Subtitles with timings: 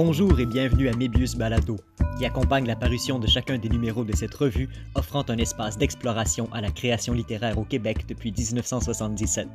[0.00, 1.76] Bonjour et bienvenue à Mébius Balado,
[2.16, 6.48] qui accompagne la parution de chacun des numéros de cette revue, offrant un espace d'exploration
[6.52, 9.48] à la création littéraire au Québec depuis 1977.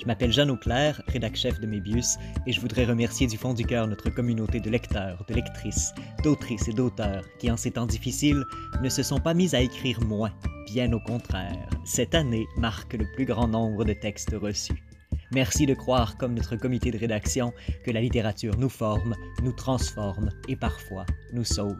[0.00, 2.16] Je m'appelle Jeanne Auclair, rédac-chef de Mébius,
[2.48, 5.94] et je voudrais remercier du fond du cœur notre communauté de lecteurs, de lectrices,
[6.24, 8.42] d'autrices et d'auteurs qui, en ces temps difficiles,
[8.82, 10.32] ne se sont pas mis à écrire moins,
[10.66, 11.70] bien au contraire.
[11.84, 14.82] Cette année marque le plus grand nombre de textes reçus.
[15.32, 17.52] Merci de croire, comme notre comité de rédaction,
[17.84, 21.78] que la littérature nous forme, nous transforme et parfois nous sauve.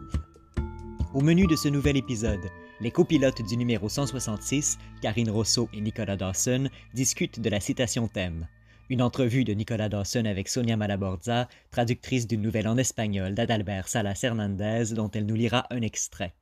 [1.13, 6.15] Au menu de ce nouvel épisode, les copilotes du numéro 166, Karine Rousseau et Nicolas
[6.15, 8.47] Dawson, discutent de la citation thème.
[8.89, 14.19] Une entrevue de Nicolas Dawson avec Sonia Malaborza, traductrice d'une nouvelle en espagnol d'Adalbert Salas
[14.23, 16.33] Hernandez, dont elle nous lira un extrait.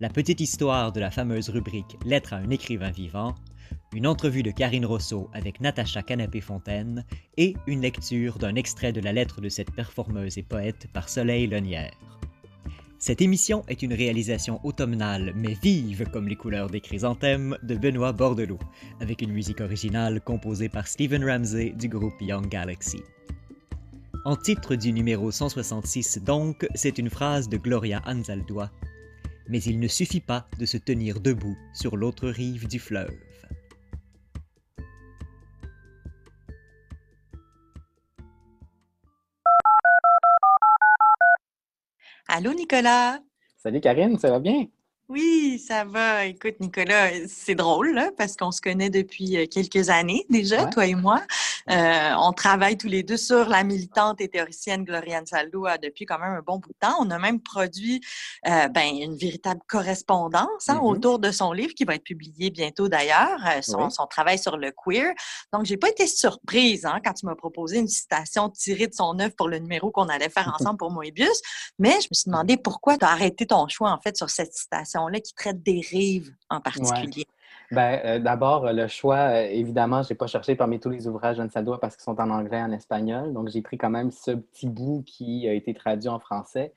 [0.00, 3.36] La petite histoire de la fameuse rubrique Lettre à un écrivain vivant,
[3.92, 7.04] une entrevue de Karine Rousseau avec Natacha Canapé-Fontaine
[7.36, 11.46] et une lecture d'un extrait de la lettre de cette performeuse et poète par Soleil
[11.46, 11.92] Lonière.
[12.98, 18.12] Cette émission est une réalisation automnale mais vive comme les couleurs des chrysanthèmes de Benoît
[18.12, 18.58] Bordelot,
[19.00, 23.02] avec une musique originale composée par Stephen Ramsey du groupe Young Galaxy.
[24.24, 28.72] En titre du numéro 166 donc, c'est une phrase de Gloria Anzaldúa.
[29.48, 33.14] Mais il ne suffit pas de se tenir debout sur l'autre rive du fleuve.
[42.36, 43.22] Allô, Nicolas?
[43.58, 44.66] Salut Karine, ça va bien?
[45.08, 46.24] Oui, ça va.
[46.24, 50.84] Écoute, Nicolas, c'est drôle là, parce qu'on se connaît depuis euh, quelques années déjà, toi
[50.84, 51.22] et moi.
[51.70, 56.18] Euh, on travaille tous les deux sur la militante et théoricienne Gloriane Saldo depuis quand
[56.18, 56.96] même un bon bout de temps.
[57.00, 58.00] On a même produit
[58.48, 60.80] euh, ben, une véritable correspondance hein, mm-hmm.
[60.80, 64.56] autour de son livre qui va être publié bientôt d'ailleurs, euh, son, son, travail sur
[64.56, 65.12] le queer.
[65.52, 69.18] Donc, j'ai pas été surprise hein, quand tu m'as proposé une citation tirée de son
[69.18, 71.40] œuvre pour le numéro qu'on allait faire ensemble pour Moebius,
[71.78, 74.54] mais je me suis demandé pourquoi tu as arrêté ton choix en fait sur cette
[74.96, 77.26] citation-là qui traite des rives en particulier.
[77.72, 81.38] Ben, euh, d'abord, le choix, euh, évidemment, je n'ai pas cherché parmi tous les ouvrages
[81.38, 83.32] de parce qu'ils sont en anglais et en espagnol.
[83.32, 86.72] Donc, j'ai pris quand même ce petit bout qui a été traduit en français.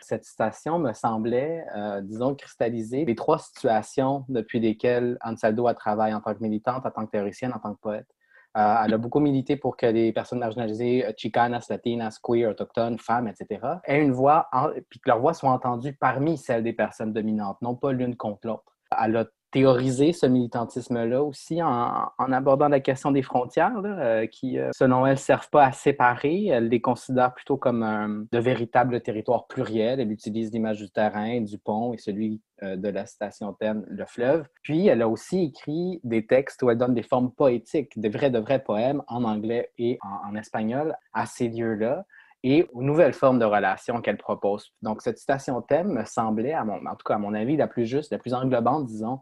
[0.00, 6.20] Cette citation me semblait, euh, disons, cristalliser les trois situations depuis lesquelles Ansaldo travaille en
[6.20, 8.08] tant que militante, en tant que théoricienne, en tant que poète.
[8.54, 13.60] Elle a beaucoup milité pour que les personnes marginalisées, chicanas, latinas, queer, autochtones, femmes, etc.,
[13.84, 14.48] aient une voix,
[14.90, 18.46] puis que leur voix soit entendue parmi celles des personnes dominantes, non pas l'une contre
[18.46, 18.76] l'autre.
[19.02, 24.70] Elle a théoriser ce militantisme-là aussi en, abordant la question des frontières, euh, qui, euh,
[24.74, 26.46] selon elle, ne servent pas à séparer.
[26.46, 30.00] Elle les considère plutôt comme de véritables territoires pluriels.
[30.00, 34.04] Elle utilise l'image du terrain, du pont et celui euh, de la station thème, le
[34.06, 34.46] fleuve.
[34.62, 38.30] Puis, elle a aussi écrit des textes où elle donne des formes poétiques, de vrais,
[38.30, 42.04] de vrais poèmes en anglais et en, espagnol à ces lieux-là
[42.42, 44.72] et aux nouvelles formes de relations qu'elle propose.
[44.80, 48.10] Donc, cette citation thème me semblait, en tout cas à mon avis, la plus juste,
[48.10, 49.20] la plus englobante, disons,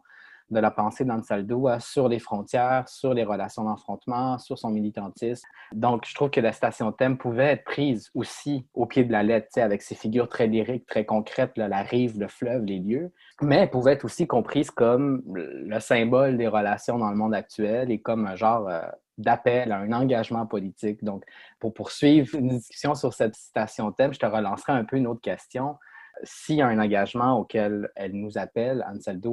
[0.51, 5.47] de la pensée d'Ansaldo sur les frontières, sur les relations d'affrontement, sur son militantisme.
[5.71, 9.23] Donc, je trouve que la station thème pouvait être prise aussi au pied de la
[9.23, 13.57] lettre, avec ses figures très lyriques, très concrètes, la rive, le fleuve, les lieux, mais
[13.57, 17.99] elle pouvait être aussi comprise comme le symbole des relations dans le monde actuel et
[17.99, 18.81] comme un genre euh,
[19.17, 21.03] d'appel à un engagement politique.
[21.03, 21.23] Donc,
[21.59, 25.21] pour poursuivre une discussion sur cette citation thème, je te relancerai un peu une autre
[25.21, 25.77] question
[26.23, 28.85] s'il y a un engagement auquel elle nous appelle,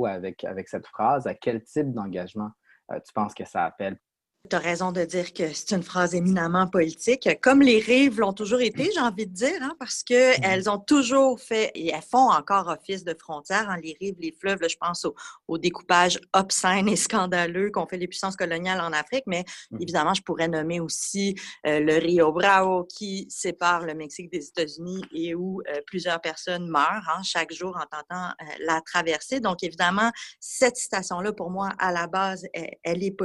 [0.06, 2.50] avec, avec cette phrase, à quel type d'engagement
[2.91, 3.99] euh, tu penses que ça appelle
[4.48, 8.32] tu as raison de dire que c'est une phrase éminemment politique, comme les rives l'ont
[8.32, 10.70] toujours été, j'ai envie de dire, hein, parce qu'elles mm-hmm.
[10.70, 14.60] ont toujours fait, et elles font encore office de frontière, hein, les rives, les fleuves,
[14.69, 15.06] je pense
[15.47, 19.82] au, découpage obscène et scandaleux qu'ont fait les puissances coloniales en Afrique, mais mm-hmm.
[19.82, 21.34] évidemment, je pourrais nommer aussi
[21.66, 26.69] euh, le Rio Bravo qui sépare le Mexique des États-Unis et où euh, plusieurs personnes
[26.69, 29.41] meurent hein, chaque jour en tentant euh, la traverser.
[29.41, 30.10] Donc, évidemment,
[30.41, 33.16] cette citation-là, pour moi, à la base, elle est,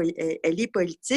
[0.43, 1.12] elle est politique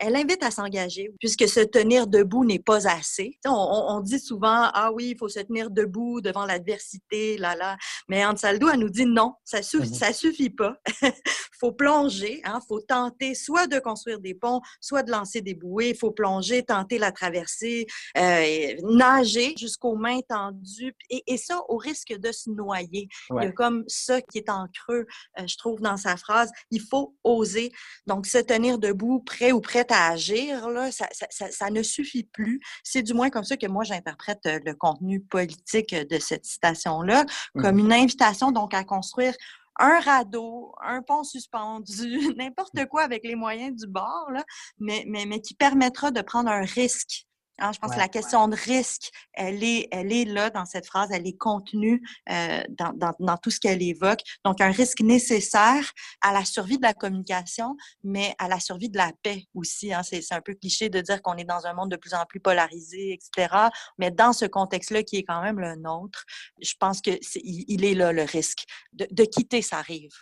[0.00, 3.38] elle invite à s'engager, puisque se tenir debout n'est pas assez.
[3.46, 7.76] On, dit souvent, ah oui, il faut se tenir debout devant l'adversité, là, là.
[8.08, 10.76] Mais Ansaldo, elle nous dit non, ça, suffit, ça suffit pas.
[11.58, 15.54] faut plonger, il hein, faut tenter soit de construire des ponts, soit de lancer des
[15.54, 15.90] bouées.
[15.90, 22.16] Il faut plonger, tenter la traversée, euh, nager jusqu'aux mains tendues, et, ça au risque
[22.16, 23.08] de se noyer.
[23.30, 25.06] Il y a comme ça qui est en creux,
[25.38, 26.50] euh, je trouve, dans sa phrase.
[26.70, 27.72] Il faut oser.
[28.06, 32.24] Donc, se tenir debout, prêt ou prête à agir, là, ça, ça, ça, ne suffit
[32.24, 32.60] plus.
[32.82, 37.26] C'est du moins comme ça que moi, j'interprète euh, le contenu politique de cette citation-là,
[37.54, 39.34] comme mmh une invitation donc à construire
[39.78, 44.44] un radeau, un pont suspendu, n'importe quoi avec les moyens du bord, là,
[44.78, 47.25] mais, mais, mais qui permettra de prendre un risque
[47.58, 50.86] Hein, je pense que la question de risque, elle est, elle est là dans cette
[50.86, 54.20] phrase, elle est contenue euh, dans, dans, dans, tout ce qu'elle évoque.
[54.44, 58.98] Donc, un risque nécessaire à la survie de la communication, mais à la survie de
[58.98, 59.92] la paix aussi.
[59.92, 60.02] Hein.
[60.02, 62.40] C'est un peu cliché de dire qu'on est dans un monde de plus en plus
[62.40, 63.54] polarisé, etc.
[63.98, 66.24] Mais dans ce contexte-là, qui est quand même le nôtre,
[66.60, 70.12] je pense que est, il, est là le risque de, de quitter sa rive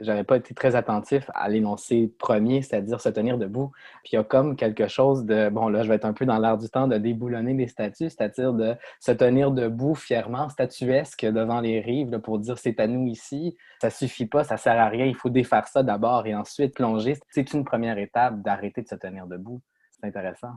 [0.00, 3.72] j'avais pas été très attentif à l'énoncé premier, c'est-à-dire se tenir debout.
[4.02, 6.26] Puis il y a comme quelque chose de, bon là, je vais être un peu
[6.26, 11.24] dans l'air du temps, de déboulonner les statues, c'est-à-dire de se tenir debout fièrement, statuesque
[11.24, 13.56] devant les rives pour dire c'est à nous ici.
[13.80, 17.16] Ça suffit pas, ça sert à rien, il faut défaire ça d'abord et ensuite plonger.
[17.30, 19.60] C'est une première étape d'arrêter de se tenir debout.
[19.92, 20.52] C'est intéressant.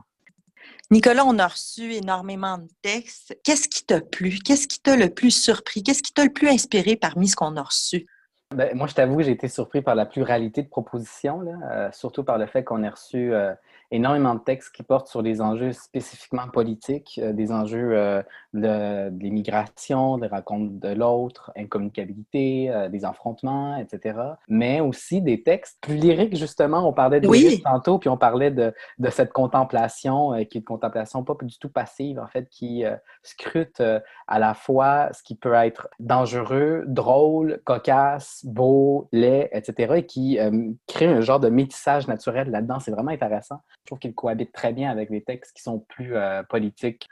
[0.90, 3.36] Nicolas, on a reçu énormément de textes.
[3.44, 4.38] Qu'est-ce qui t'a plu?
[4.44, 5.82] Qu'est-ce qui t'a le plus surpris?
[5.82, 8.06] Qu'est-ce qui t'a le plus inspiré parmi ce qu'on a reçu?
[8.54, 12.38] Ben, moi, je t'avoue j'ai été surpris par la pluralité de propositions, euh, surtout par
[12.38, 13.52] le fait qu'on ait reçu euh,
[13.92, 18.22] énormément de textes qui portent sur des enjeux spécifiquement politiques, euh, des enjeux
[18.54, 24.18] de, de l'immigration, des rencontres de l'autre, incommunicabilité, des affrontements, etc.
[24.48, 26.88] Mais aussi des textes plus lyriques, justement.
[26.88, 27.62] On parlait de oui.
[27.62, 31.68] tantôt, puis on parlait de, de cette contemplation, qui est une contemplation pas du tout
[31.68, 32.84] passive, en fait, qui
[33.22, 33.82] scrute
[34.26, 40.38] à la fois ce qui peut être dangereux, drôle, cocasse, beau, laid, etc., et qui
[40.38, 42.78] euh, crée un genre de métissage naturel là-dedans.
[42.80, 43.60] C'est vraiment intéressant.
[43.82, 47.08] Je trouve qu'il cohabite très bien avec les textes qui sont plus euh, politiques.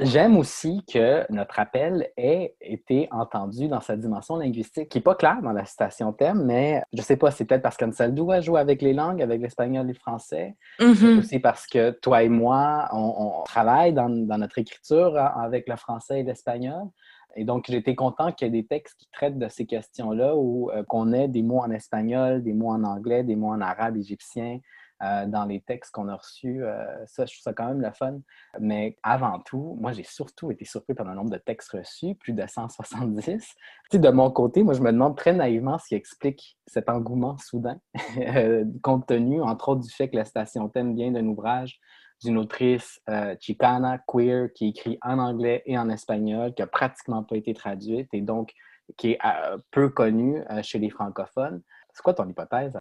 [0.00, 5.14] J'aime aussi que notre appel ait été entendu dans sa dimension linguistique, qui n'est pas
[5.14, 8.56] claire dans la citation thème, mais je ne sais pas, c'est peut-être parce qu'Anseldo joue
[8.56, 10.56] avec les langues, avec l'espagnol et le français.
[10.80, 15.32] Mm C'est aussi parce que toi et moi, on, travaille dans, dans, notre écriture hein,
[15.36, 16.88] avec le français et l'espagnol.
[17.36, 20.70] Et donc, j'étais content qu'il y ait des textes qui traitent de ces questions-là, ou
[20.70, 23.96] euh, qu'on ait des mots en espagnol, des mots en anglais, des mots en arabe,
[23.96, 24.60] égyptien,
[25.02, 26.64] euh, dans les textes qu'on a reçus.
[26.64, 28.18] Euh, ça, je trouve ça quand même le fun.
[28.60, 32.32] Mais avant tout, moi, j'ai surtout été surpris par le nombre de textes reçus, plus
[32.32, 33.54] de 170.
[33.90, 37.36] Tu de mon côté, moi, je me demande très naïvement ce qui explique cet engouement
[37.38, 37.78] soudain,
[38.82, 41.80] compte tenu, entre autres, du fait que la station thème vient d'un ouvrage
[42.22, 47.22] d'une autrice euh, chicana, queer, qui écrit en anglais et en espagnol, qui n'a pratiquement
[47.22, 48.52] pas été traduite et donc
[48.96, 51.62] qui est euh, peu connue euh, chez les francophones.
[51.94, 52.76] C'est quoi ton hypothèse?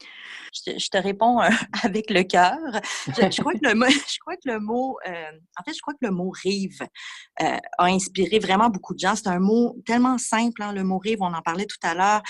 [0.54, 1.40] Je te, réponds
[1.84, 2.58] avec le cœur.
[3.08, 3.86] Je, crois que le mot,
[4.60, 6.80] mot en fait, je crois que le mot rive
[7.40, 9.16] a inspiré vraiment beaucoup de gens.
[9.16, 12.22] C'est un mot tellement simple, hein, le mot rive, on en parlait tout à l'heure.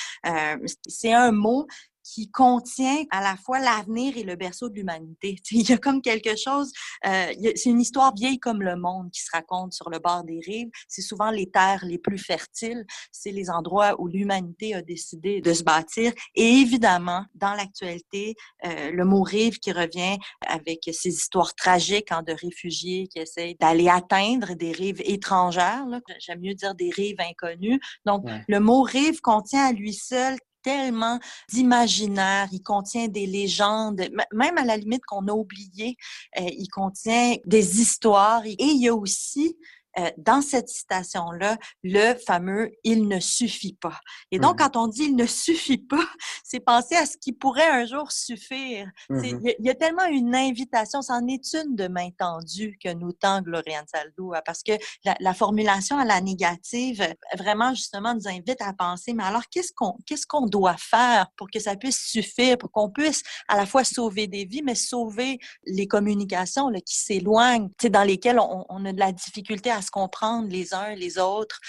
[0.87, 1.67] c'est un mot
[2.13, 5.37] qui contient à la fois l'avenir et le berceau de l'humanité.
[5.51, 6.71] Il y a comme quelque chose,
[7.07, 10.39] euh, c'est une histoire vieille comme le monde qui se raconte sur le bord des
[10.45, 10.69] rives.
[10.87, 15.53] C'est souvent les terres les plus fertiles, c'est les endroits où l'humanité a décidé de
[15.53, 16.13] se bâtir.
[16.35, 20.17] Et évidemment, dans l'actualité, euh, le mot rive qui revient
[20.47, 25.85] avec ces histoires tragiques hein, de réfugiés qui essayent d'aller atteindre des rives étrangères.
[26.19, 27.79] J'aime mieux dire des rives inconnues.
[28.05, 31.19] Donc, le mot rive contient à lui seul tellement
[31.49, 34.01] d'imaginaire, il contient des légendes,
[34.31, 35.97] même à la limite qu'on a oublié,
[36.39, 39.57] euh, il contient des histoires et il y a aussi
[39.99, 43.99] euh, dans cette citation-là le fameux il ne suffit pas.
[44.31, 46.05] Et donc, mmh quand on dit il ne suffit pas,
[46.43, 48.87] c'est penser à ce qui pourrait un jour suffire.
[49.09, 49.23] Mmh
[49.59, 53.41] il y, a tellement une invitation, c'en est une de main tendue que nous tend
[53.41, 57.05] Gloriane Saldo, parce que la, formulation à la négative,
[57.37, 61.49] vraiment, justement, nous invite à penser, mais alors, qu'est-ce qu'on qu'est-ce qu'on doit faire pour
[61.49, 65.39] que ça puisse suffire, pour qu'on puisse à la fois sauver des vies, mais sauver
[65.65, 69.91] les communications là, qui s'éloignent, dans lesquelles on, on a de la difficulté à se
[69.91, 71.59] comprendre les uns les autres.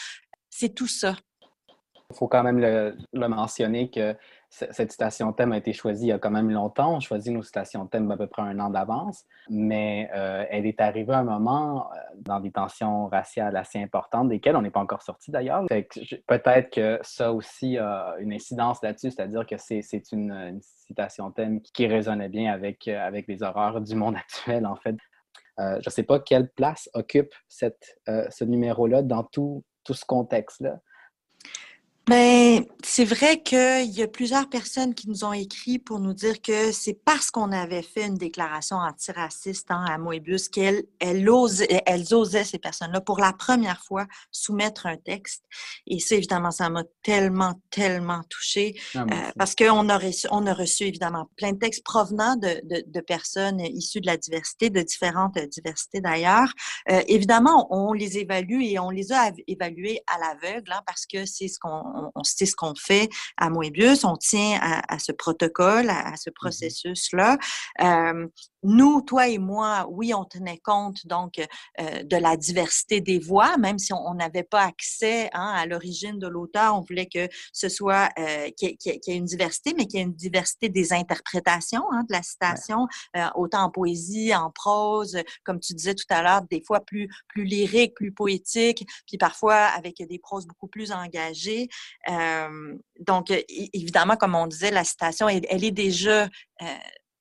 [0.48, 1.14] C'est tout ça.
[2.10, 4.14] Il faut quand même le, mentionner que
[4.50, 6.94] cette citation thème a été choisie il y a quand même longtemps.
[6.94, 10.80] On choisit nos citations thème à peu près un an d'avance, mais euh, elle est
[10.80, 14.80] arrivée à un moment euh, dans des tensions raciales assez importantes, desquelles on n'est pas
[14.80, 15.64] encore sorti d'ailleurs.
[15.66, 21.86] Peut-être que ça aussi a une incidence là-dessus, c'est-à-dire que c'est une, citation thème qui
[21.86, 24.96] résonnait bien avec, avec les horreurs du monde actuel, en fait.
[25.60, 27.32] Euh, je ne sais pas quelle place occupe
[28.08, 30.80] euh, ce numéro-là dans tout, tout ce contexte-là.
[32.06, 36.42] Ben, c'est vrai qu'il y a plusieurs personnes qui nous ont écrit pour nous dire
[36.42, 41.82] que c'est parce qu'on avait fait une déclaration antiraciste hein, à Moebius qu'elles elles osaient,
[41.86, 45.44] elles osaient, ces personnes-là, pour la première fois, soumettre un texte.
[45.86, 50.46] Et ça, évidemment, ça m'a tellement, tellement touchée ah, euh, parce qu'on a, reçu, on
[50.46, 54.68] a reçu, évidemment, plein de textes provenant de, de, de personnes issues de la diversité,
[54.68, 56.52] de différentes diversités d'ailleurs.
[56.90, 61.24] Euh, évidemment, on les évalue et on les a évalués à l'aveugle hein, parce que
[61.24, 65.90] c'est ce qu'on on, sait ce qu'on fait à Moebius, on tient à, ce protocole,
[65.90, 67.38] à, ce mmh processus-là.
[68.62, 71.34] nous, toi et moi, oui, on tenait compte donc
[71.78, 76.26] de la diversité des voix, même si on n'avait pas accès hein, à l'origine de
[76.26, 78.10] l'auteur, on voulait que ce soit
[78.56, 82.12] qu'il y, ait une diversité, mais qu'il y ait une diversité des interprétations hein, de
[82.12, 82.86] la citation,
[83.34, 87.44] autant en poésie, en prose, comme tu disais tout à l'heure, des fois plus plus
[87.44, 91.68] lyrique, plus poétique, puis parfois avec des proses beaucoup plus engagées.
[93.00, 96.28] Donc, évidemment, comme on disait, la citation, elle, est déjà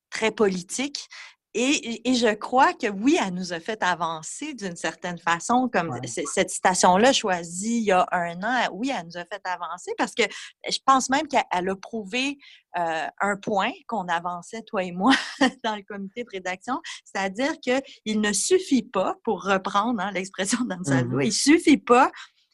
[0.09, 1.07] très politique,
[1.55, 6.49] et, je crois que oui, elle nous a fait avancer d'une certaine façon, comme cette
[6.49, 10.23] citation-là choisie il y a un an, oui, elle nous a fait avancer parce que
[10.67, 12.39] je pense même qu'elle a prouvé
[12.79, 15.13] euh, un point qu'on avançait, toi et moi,
[15.63, 21.17] dans le comité de rédaction, c'est-à-dire qu'il ne suffit pas, pour reprendre hein, l'expression d'Ansaldo,
[21.17, 22.11] mmh il suffit pas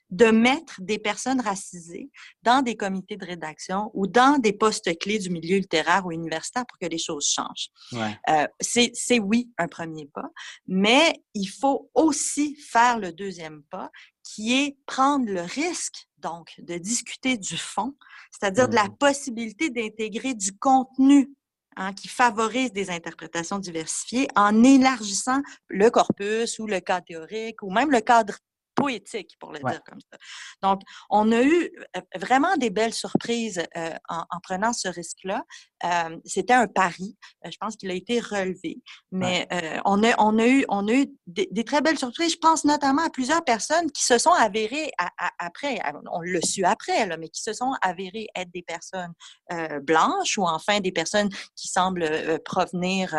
[0.09, 2.09] de mettre des personnes racisées
[2.43, 6.65] dans des comités de rédaction ou dans des postes clés du milieu littéraire ou universitaire
[6.65, 7.69] pour que les choses changent.
[8.29, 10.29] Euh, c'est oui un premier pas,
[10.67, 13.91] mais il faut aussi faire le deuxième pas
[14.23, 17.95] qui est prendre le risque donc de discuter du fond,
[18.31, 21.33] c'est-à-dire de la mmh possibilité d'intégrer du contenu
[21.81, 27.71] Hein, qui favorise des interprétations diversifiées en élargissant le corpus ou le cadre théorique ou
[27.71, 28.37] même le cadre
[28.79, 30.17] poétique, pour le dire comme ça.
[30.61, 35.43] Donc, on a eu euh, vraiment des belles surprises euh, en, prenant ce risque-là.
[35.83, 37.17] Euh, c'était un pari.
[37.45, 38.81] je pense qu'il a été relevé.
[39.11, 39.47] Mais
[39.85, 42.33] on, a, on, a eu, on a eu des, très belles surprises.
[42.33, 44.91] Je pense notamment à plusieurs personnes qui se sont avérées
[45.37, 45.79] après,
[46.11, 49.13] on le su après, là, mais qui se sont avérées être des personnes
[49.83, 53.15] blanches ou enfin des personnes qui semblent provenir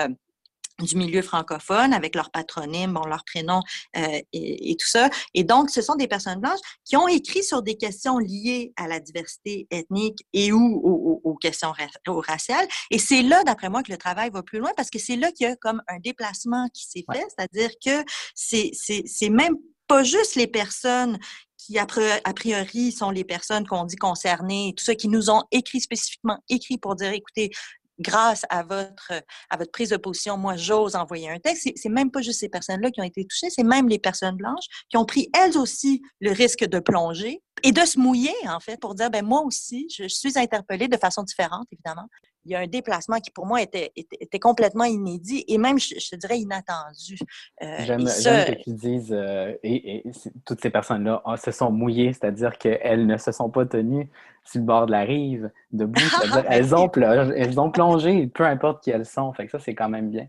[0.85, 3.63] du milieu francophone avec leur patronyme, bon, leur prénom
[3.97, 5.11] euh, et, tout ça.
[5.35, 8.89] Et donc, ce sont des personnes blanches qui ont écrit sur des questions liées à
[8.89, 11.73] la diversité ethnique et ou aux, questions
[12.07, 12.67] raciales.
[12.91, 15.33] Et c'est là, d'après moi, que le travail va plus loin parce que c'est là
[15.33, 19.57] qu'il y a comme un déplacement qui s'est fait, c'est-à-dire que c'est même
[19.87, 21.19] pas juste les personnes
[21.57, 25.81] qui, a priori, sont les personnes qu'on dit concernées, tout ça, qui nous ont écrit
[25.81, 27.51] spécifiquement, écrit pour dire, écoutez,
[28.01, 29.13] grâce à votre,
[29.51, 31.69] à votre prise de position, moi, j'ose envoyer un texte.
[31.77, 34.67] C'est même pas juste ces personnes-là qui ont été touchées, c'est même les personnes blanches
[34.89, 38.81] qui ont pris elles aussi le risque de plonger et de se mouiller, en fait,
[38.81, 42.09] pour dire, ben moi aussi, je suis interpellée de façon différente, évidemment.
[42.45, 45.95] Il y a un déplacement qui, pour moi, était, était, complètement inédit et même, je,
[45.95, 47.19] te dirais, inattendu.
[47.63, 50.05] Euh, J'aime que tu dises, euh, et,
[50.47, 54.09] toutes ces personnes-là ah, se sont mouillées, c'est-à-dire qu'elles ne se sont pas tenues
[54.45, 56.01] sur le bord de la rive, debout.
[56.49, 59.33] elles, ont plongé, elles ont plongé, peu importe qui elles sont.
[59.35, 60.27] Fait que ça, c'est quand même bien.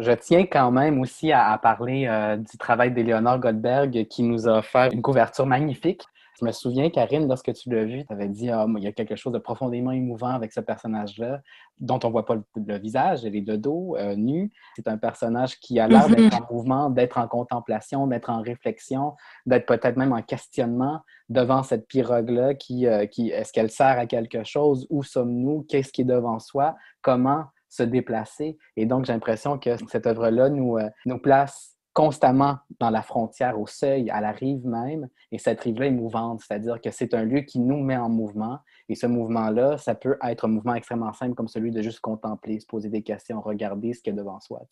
[0.00, 4.58] Je tiens quand même aussi à, parler euh, du travail d'Éléonore Goldberg qui nous a
[4.58, 6.02] offert une couverture magnifique.
[6.40, 8.92] Je me souviens, Karine, lorsque tu l'as vu, tu avais dit ah, il y a
[8.92, 11.42] quelque chose de profondément émouvant avec ce personnage-là,
[11.80, 14.50] dont on ne voit pas le, visage, elle est de dos, euh, nue.
[14.74, 19.14] C'est un personnage qui a l'air d'être en mouvement, d'être en contemplation, d'être en réflexion,
[19.44, 24.06] d'être peut-être même en questionnement devant cette pirogue-là qui, euh, qui est-ce qu'elle sert à
[24.06, 24.86] quelque chose?
[24.88, 25.66] Où sommes-nous?
[25.68, 26.74] Qu'est-ce qui est devant soi?
[27.02, 28.56] Comment se déplacer?
[28.76, 33.58] Et donc, j'ai l'impression que cette œuvre-là nous, euh, nous place constamment dans la frontière,
[33.58, 37.24] au seuil, à la rive même, et cette rive-là est mouvante, c'est-à-dire que c'est un
[37.24, 41.12] lieu qui nous met en mouvement, et ce mouvement-là, ça peut être un mouvement extrêmement
[41.12, 44.18] simple comme celui de juste contempler, se poser des questions, regarder ce qu'il y a
[44.18, 44.62] devant soi.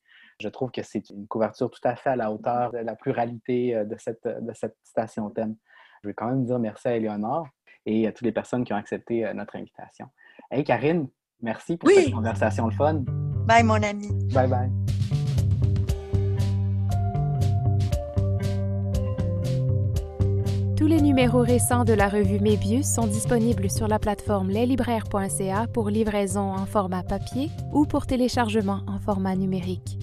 [0.40, 3.74] Je trouve que c'est une couverture tout à fait à la hauteur de la pluralité
[3.74, 5.56] euh, de cette, de cette station thème.
[6.02, 7.48] Je veux quand même dire merci à Éléonore
[7.86, 10.06] et à toutes les personnes qui ont accepté euh, notre invitation.
[10.50, 11.08] Hey Karine,
[11.40, 13.02] merci pour cette conversation le fun.
[13.46, 14.08] Bye mon ami.
[14.32, 14.77] Bye bye.
[20.78, 25.90] Tous les numéros récents de la revue Mébius sont disponibles sur la plateforme leslibraires.ca pour
[25.90, 29.98] livraison en format papier ou pour téléchargement en format numérique.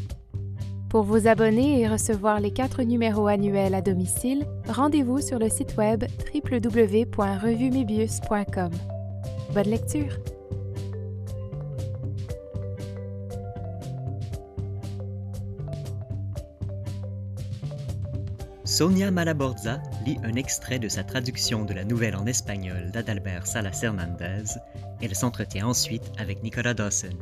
[0.90, 5.78] Pour vous abonner et recevoir les quatre numéros annuels à domicile, rendez-vous sur le site
[5.78, 6.04] web
[6.34, 8.72] www.revumebius.com.
[9.54, 10.35] Bonne lecture!
[18.76, 23.80] Sonia Malaborza lit un extrait de sa traduction de la nouvelle en espagnol d'Adalbert Salas
[23.82, 24.60] Hernandez.
[25.02, 27.18] Elle s'entretient ensuite avec Nicolas Dawson.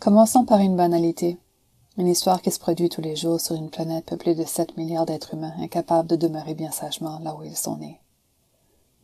[0.00, 1.38] Commençons par une banalité.
[1.96, 5.06] Une histoire qui se produit tous les jours sur une planète peuplée de 7 milliards
[5.06, 8.00] d'êtres humains incapables de demeurer bien sagement là où ils sont nés.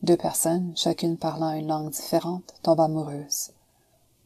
[0.03, 3.51] Deux personnes, chacune parlant une langue différente, tombent amoureuses.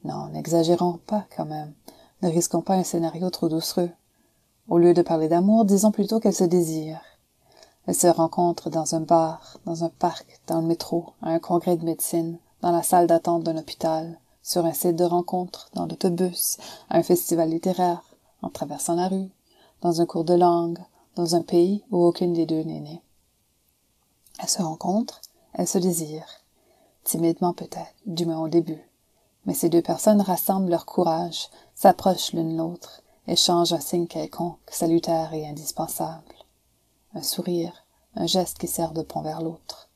[0.04, 1.74] Non, n'exagérons pas quand même.
[2.22, 3.92] Ne risquons pas un scénario trop doucereux.
[4.68, 7.02] Au lieu de parler d'amour, disons plutôt qu'elles se désirent.
[7.86, 11.78] Elles se rencontrent dans un bar, dans un parc, dans le métro, à un congrès
[11.78, 16.58] de médecine, dans la salle d'attente d'un hôpital, sur un site de rencontre, dans l'autobus,
[16.90, 18.04] à un festival littéraire,
[18.42, 19.30] en traversant la rue,
[19.82, 20.80] dans un cours de langue,
[21.16, 23.04] dans un pays où aucune des deux n'est née.
[24.40, 25.22] Elles se rencontrent,
[25.54, 26.42] elles se désirent,
[27.04, 28.91] timidement peut-être, du moins au début.
[29.46, 35.34] Mais ces deux personnes rassemblent leur courage, s'approchent l'une l'autre, échangent un signe quelconque, salutaire
[35.34, 36.36] et indispensable.
[37.14, 39.90] Un sourire, un geste qui sert de pont vers l'autre,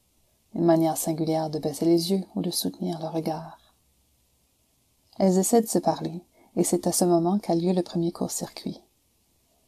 [0.53, 3.59] une manière singulière de baisser les yeux ou de soutenir le regard.
[5.17, 6.23] Elles essaient de se parler,
[6.55, 8.81] et c'est à ce moment qu'a lieu le premier court-circuit.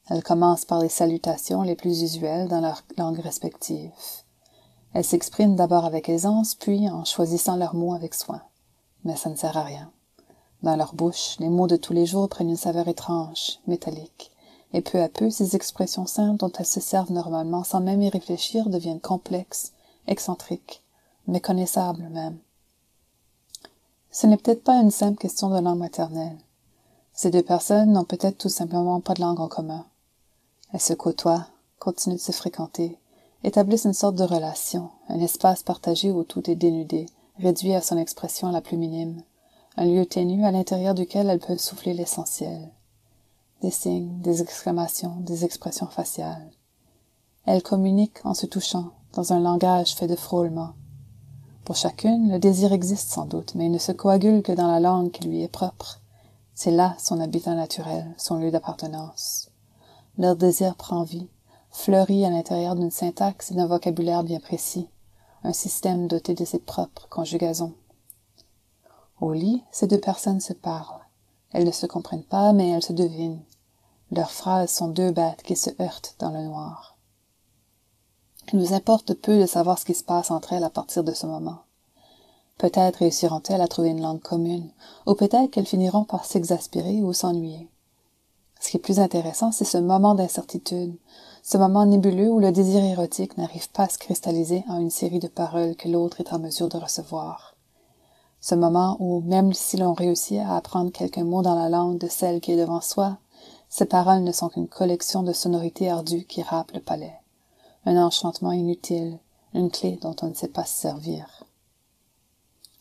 [0.10, 3.92] Elles commencent par les salutations les plus usuelles dans leur langue respective.
[4.94, 8.42] Elles s'expriment d'abord avec aisance, puis en choisissant leurs mots avec soin.
[9.04, 9.92] Mais ça ne sert à rien.
[10.64, 14.32] Dans leur bouche, les mots de tous les jours prennent une saveur étrange, métallique,
[14.74, 18.10] et peu à peu, ces expressions simples dont elles se servent normalement sans même y
[18.10, 19.74] réfléchir deviennent complexes,
[20.08, 20.84] excentriques,
[21.28, 22.38] méconnaissables même.
[24.12, 26.38] Ce n'est peut-être pas une simple question de langue maternelle.
[27.14, 29.86] Ces deux personnes n'ont peut-être tout simplement pas de langue en commun.
[30.74, 31.48] Elles se côtoient,
[31.80, 32.98] continuent de se fréquenter,
[33.44, 37.06] établissent une sorte de relation, un espace partagé où tout est dénudé,
[37.40, 39.22] réduit à son expression la plus minime,
[39.76, 42.72] un lieu ténu à l'intérieur duquel elles peuvent souffler l'essentiel.
[43.62, 46.52] Des signes, des exclamations, des expressions faciales.
[47.46, 50.74] Elles communiquent en se touchant, dans un langage fait de frôlements,
[51.68, 54.80] pour chacune, le désir existe sans doute, mais il ne se coagule que dans la
[54.80, 56.00] langue qui lui est propre.
[56.56, 59.50] C'est là son habitat naturel, son lieu d'appartenance.
[60.18, 61.28] Leur désir prend vie,
[61.70, 64.88] fleurit à l'intérieur d'une syntaxe et d'un vocabulaire bien précis,
[65.54, 67.74] système doté de ses propres conjugaisons.
[69.20, 71.02] Au lit, ces deux personnes se parlent.
[71.52, 73.42] Elles ne se comprennent pas, mais elles se devinent.
[74.12, 76.98] Leurs phrases sont deux bêtes qui se heurtent dans le noir.
[78.54, 81.14] Il nous importe peu de savoir ce qui se passe entre elles à partir de
[81.14, 81.60] ce moment.
[82.58, 84.72] Peut-être réussiront-elles à trouver une langue commune,
[85.06, 87.70] ou peut-être qu'elles finiront par s'exaspérer ou s'ennuyer.
[88.60, 90.96] Ce qui est plus intéressant, c'est ce moment d'incertitude,
[91.50, 95.20] ce moment nébuleux où le désir érotique n'arrive pas à se cristalliser en une série
[95.20, 97.56] de paroles que l'autre est en mesure de recevoir.
[98.42, 102.10] Ce moment où, même si l'on réussit à apprendre quelques mots dans la langue de
[102.10, 103.16] celle qui est devant soi,
[103.70, 107.16] ces paroles ne sont qu'une collection de sonorités ardues qui râpent le palais
[107.86, 109.18] un enchantement inutile,
[109.54, 111.46] une clé dont on ne sait pas se servir.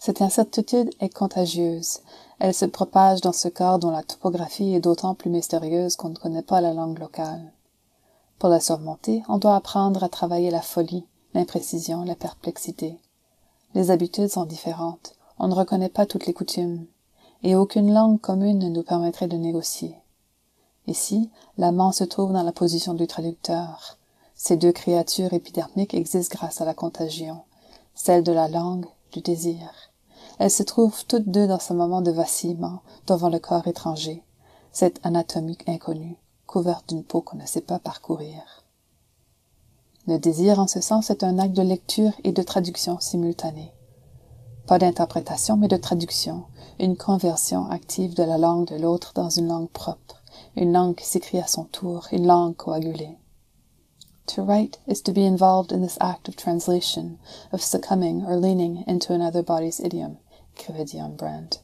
[0.00, 2.00] Cette incertitude est contagieuse.
[2.40, 6.16] Elle se propage dans ce corps dont la topographie est d'autant plus mystérieuse qu'on ne
[6.16, 7.52] connaît pas la langue locale.
[8.38, 12.98] Pour la surmonter, on doit apprendre à travailler la folie, l'imprécision, la perplexité.
[13.74, 16.86] Les habitudes sont différentes, on ne reconnaît pas toutes les coutumes,
[17.42, 19.96] et aucune langue commune ne nous permettrait de négocier.
[20.86, 23.98] Ici, l'amant se trouve dans la position du traducteur,
[24.34, 27.40] ces deux créatures épidermiques existent grâce à la contagion,
[27.94, 29.70] celle de la langue, du désir.
[30.38, 34.22] Elles se trouvent toutes deux dans ce moment de vacillement devant le corps étranger,
[34.72, 38.64] cette anatomie inconnue, couverte d'une peau qu'on ne sait pas parcourir.
[40.06, 43.72] Le désir, en ce sens, est un acte de lecture et de traduction simultanée.
[44.66, 46.44] Pas d'interprétation, mais de traduction,
[46.78, 50.22] une conversion active de la langue de l'autre dans une langue propre,
[50.54, 53.18] une langue qui s'écrit à son tour, une langue coagulée.
[54.34, 57.18] To write is to be involved in this act of translation,
[57.52, 60.16] of succumbing or leaning into another body's idiom,
[60.56, 61.60] écrivait Dion Brand.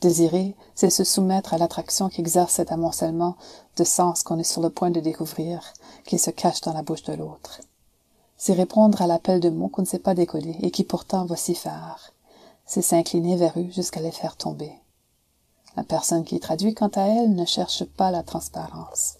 [0.00, 3.36] Désirer, c'est se soumettre à l'attraction qu'exerce cet amoncellement
[3.76, 5.72] de sens qu'on est sur le point de découvrir,
[6.04, 7.60] qui se cache dans la bouche de l'autre.
[8.36, 12.12] C'est répondre à l'appel de mots qu'on ne sait pas décoder et qui pourtant vocifèrent.
[12.64, 14.72] C'est s'incliner vers eux jusqu'à les faire tomber.
[15.76, 19.14] La personne qui traduit, quant à elle, ne cherche pas la transparence.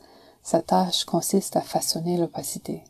[0.44, 2.84] Sa tâche consiste à façonner l'opacité.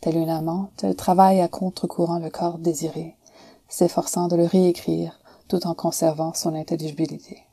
[0.00, 3.16] Telle une amante, elle travaille à contre-courant le corps désiré,
[3.68, 5.20] s'efforçant de le réécrire
[5.52, 7.44] tout en conservant son intelligibilité.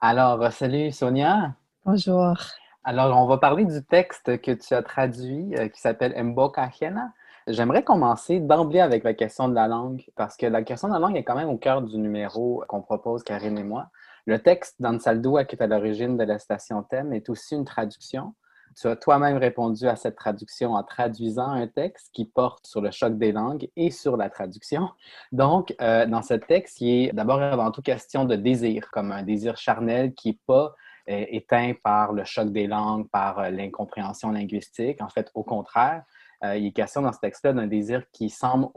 [0.00, 1.56] Alors, salut Sonia.
[1.84, 2.34] Bonjour.
[2.84, 6.70] Alors, on va parler du texte que tu as traduit euh, qui s'appelle Mboka
[7.48, 10.98] J'aimerais commencer d'emblée avec la question de la langue, parce que la question de la
[10.98, 13.90] langue est quand même au cœur du numéro qu'on propose, Karine et moi.
[14.28, 18.34] Le texte d'Ansaldoua, qui est à l'origine de la station thème, est aussi une traduction.
[18.78, 22.90] Tu as toi-même répondu à cette traduction en traduisant un texte qui porte sur le
[22.90, 24.90] choc des langues et sur la traduction.
[25.32, 29.22] Donc, euh, dans ce texte, il est d'abord avant tout question de désir, comme un
[29.22, 30.74] désir charnel qui n'est pas
[31.06, 35.00] éteint par le choc des langues, par euh, l'incompréhension linguistique.
[35.00, 36.02] En fait, au contraire,
[36.44, 38.68] Euh, il est question dans ce texte-là d'un désir qui semble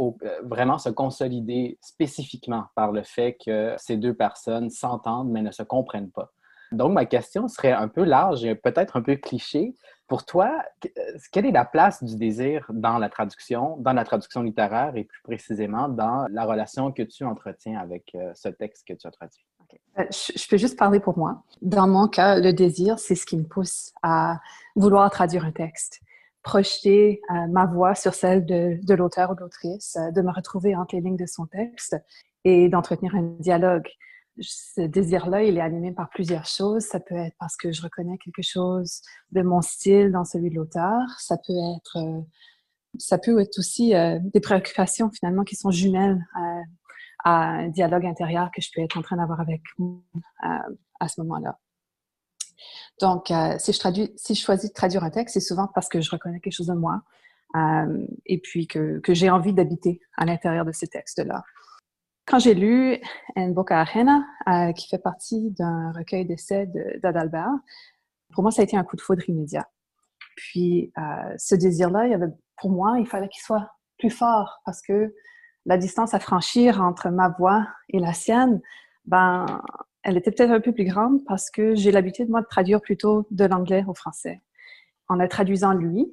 [0.43, 5.63] vraiment se consolider spécifiquement par le fait que ces deux personnes s'entendent mais ne se
[5.63, 6.32] comprennent pas.
[6.71, 9.76] Donc, ma question serait un peu large et peut-être un peu cliché.
[10.08, 10.63] Pour toi,
[11.32, 15.21] quelle est la place du désir dans la traduction, dans la traduction littéraire et plus
[15.21, 19.45] précisément dans la relation que tu entretiens avec ce texte que tu as traduit?
[20.00, 21.43] Euh, je, peux juste parler pour moi.
[21.62, 24.39] Dans mon cas, le désir, c'est ce qui me pousse à
[24.76, 26.00] vouloir traduire un texte,
[26.43, 30.75] projeter euh, ma voix sur celle de, l'auteur ou de l'autrice, euh, de me retrouver
[30.75, 31.95] entre les lignes de son texte
[32.43, 33.88] et d'entretenir un dialogue.
[34.39, 36.84] Ce désir-là, il est animé par plusieurs choses.
[36.84, 39.01] Ça peut être parce que je reconnais quelque chose
[39.32, 41.01] de mon style dans celui de l'auteur.
[41.19, 42.23] Ça peut être,
[42.97, 43.93] ça peut être aussi
[44.34, 46.25] des préoccupations finalement qui sont jumelles
[47.23, 50.58] à un dialogue intérieur que je peux être en train d'avoir avec euh,
[50.99, 51.60] à ce moment-là.
[53.00, 56.39] Donc, euh, si, je choisis de traduire un texte, c'est souvent parce que je reconnais
[56.39, 57.02] quelque chose de moi
[57.56, 61.43] euh, et puis que, j'ai envie d'habiter à l'intérieur de ce texte-là.
[62.26, 62.97] Quand j'ai lu
[63.36, 64.24] En Boca Arena,
[64.74, 66.69] qui fait partie d'un recueil d'essais
[67.02, 67.52] d'Adalbert,
[68.34, 69.67] pour moi, ça a été un coup de foudre immédiat.
[70.36, 70.93] Puis,
[71.38, 72.06] ce désir-là,
[72.58, 75.13] pour moi, il fallait qu'il soit plus fort parce que
[75.65, 78.62] la distance à franchir entre ma voix et la sienne,
[79.06, 79.45] ben,
[80.03, 83.27] elle était peut-être un peu plus grande parce que j'ai l'habitude, moi, de traduire plutôt
[83.31, 84.41] de l'anglais au français.
[85.07, 86.11] En le traduisant lui,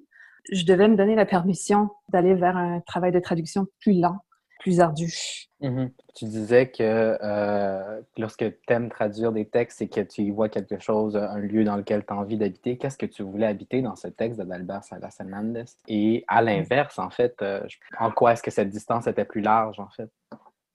[0.51, 4.19] je devais me donner la permission d'aller vers un travail de traduction plus lent,
[4.61, 5.13] plus ardu.
[5.61, 5.91] Mm-hmm.
[6.15, 10.49] Tu disais que euh, lorsque tu aimes traduire des textes et que tu y vois
[10.49, 13.83] quelque chose, un lieu dans lequel tu as envie d'habiter, qu'est-ce que tu voulais habiter
[13.83, 15.65] dans ce texte d'Albert Salas Hernandez?
[15.87, 17.61] Et à l'inverse, en fait, euh,
[17.99, 20.11] en quoi est-ce que cette distance était plus large, en fait?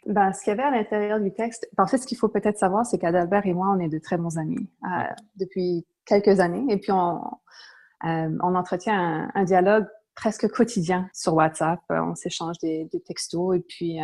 [0.06, 2.58] Ben, ce qu'il y avait à l'intérieur du texte, en fait, ce qu'il faut peut-être
[2.58, 5.04] savoir, c'est qu'Adalbert et moi, on est de très bons amis euh,
[5.38, 6.66] depuis quelques années.
[6.70, 7.22] Et puis, on,
[8.04, 9.86] on entretient un, dialogue
[10.16, 11.80] presque quotidien sur WhatsApp.
[11.90, 14.00] On s'échange des, des, textos et puis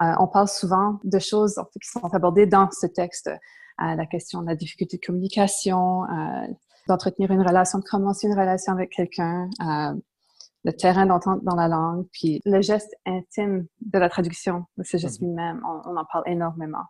[0.00, 3.28] euh, on parle souvent de choses qui sont abordées dans ce texte.
[3.28, 6.46] Euh, la question de la difficulté de communication, euh,
[6.88, 9.48] d'entretenir une relation, de commencer une relation avec quelqu'un,
[10.64, 15.20] le terrain d'entente dans la langue, puis le geste intime de la traduction, ce geste
[15.20, 15.28] mhm.
[15.28, 16.84] lui-même, on, en parle énormément.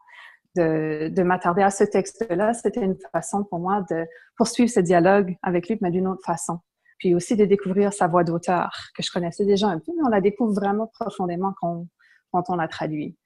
[0.57, 5.37] De, de m'attarder à ce texte-là, c'était une façon pour moi de poursuivre ce dialogue
[5.43, 6.59] avec lui, mais d'une autre façon.
[6.99, 10.09] Puis aussi de découvrir sa voix d'auteur, que je connaissais déjà un peu, mais on
[10.09, 11.87] la découvre vraiment profondément quand
[12.33, 13.17] quand on la traduit.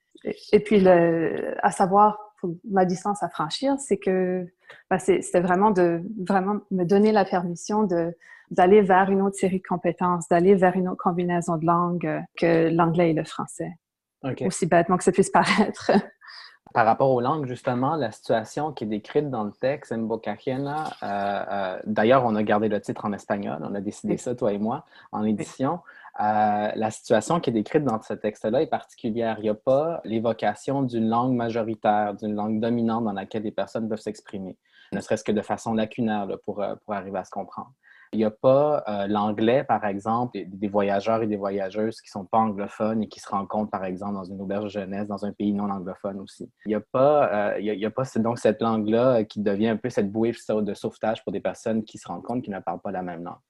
[0.53, 4.47] Et, puis, le, à savoir, pour la distance à franchir, c'est que
[4.91, 8.15] ben, c'était vraiment de vraiment me donner la permission de
[8.53, 12.69] d'aller vers une autre série de compétences, d'aller vers une autre combinaison de langues que
[12.69, 13.73] l'anglais et le français.
[14.45, 15.91] Aussi bêtement que ça puisse paraître.
[16.75, 21.45] Par rapport aux langues, justement, la situation qui est décrite dans le texte, Mbokakena, euh,
[21.51, 24.59] euh, d'ailleurs, on a gardé le titre en espagnol, on a décidé ça, toi et
[24.59, 25.81] moi, en édition.
[26.21, 29.37] Euh, la situation qui est décrite dans ce texte-là est particulière.
[29.39, 33.89] Il n'y a pas l'évocation d'une langue majoritaire, d'une langue dominante dans laquelle les personnes
[33.89, 34.59] peuvent s'exprimer,
[34.93, 37.73] ne serait-ce que de façon lacunaire pour, euh, pour arriver à se comprendre.
[38.13, 42.21] Il n'y a pas euh, l'anglais, par exemple, des, voyageurs et des voyageuses qui ne
[42.21, 45.25] sont pas anglophones et qui se rencontrent, par exemple, dans une auberge de jeunesse, dans
[45.25, 46.51] un pays non anglophone aussi.
[46.67, 49.89] Il n'y a pas, il y a, pas donc cette langue-là qui devient un peu
[49.89, 52.93] cette bouée de sauvetage pour des personnes qui se rendent compte qu'ils ne parlent pas
[52.93, 53.41] la même langue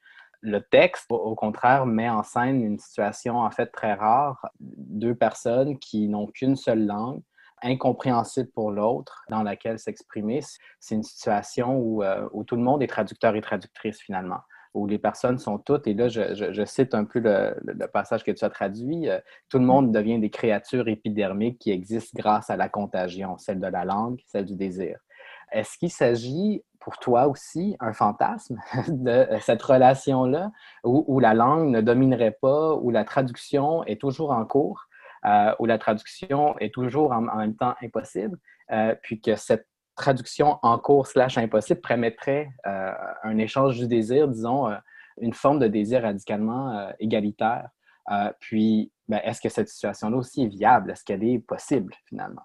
[0.43, 5.79] le texte, au contraire, met en scène une situation en fait très rare, deux personnes
[5.79, 7.23] qui n'ont qu'une seule langue,
[7.63, 10.41] incompréhensible pour l'autre, dans laquelle s'exprimer.
[10.81, 14.41] C'est une situation euh, où, tout le monde est traducteur et traductrice finalement,
[14.75, 18.45] où les personnes sont toutes, et là je, cite un peu le, passage que tu
[18.45, 22.69] as traduit, euh, tout le monde devient des créatures épidermiques qui existent grâce à la
[22.69, 24.99] contagion, celle de la langue, celle du désir.
[25.53, 28.59] Est-ce qu'il s'agit pour toi aussi un fantasme
[28.89, 30.51] de cette relation-là
[30.85, 34.89] où, la langue ne dominerait pas, où la traduction est toujours en cours,
[35.25, 38.39] euh, où la traduction est toujours en, même temps impossible,
[38.73, 39.67] euh, puis que cette
[40.03, 44.69] traduction en cours slash impossible permettrait un échange du désir, disons,
[45.21, 47.69] une forme de désir radicalement égalitaire.
[48.41, 50.91] puis, ben, est-ce que cette situation-là aussi est viable?
[50.91, 52.43] Est-ce qu'elle est possible finalement?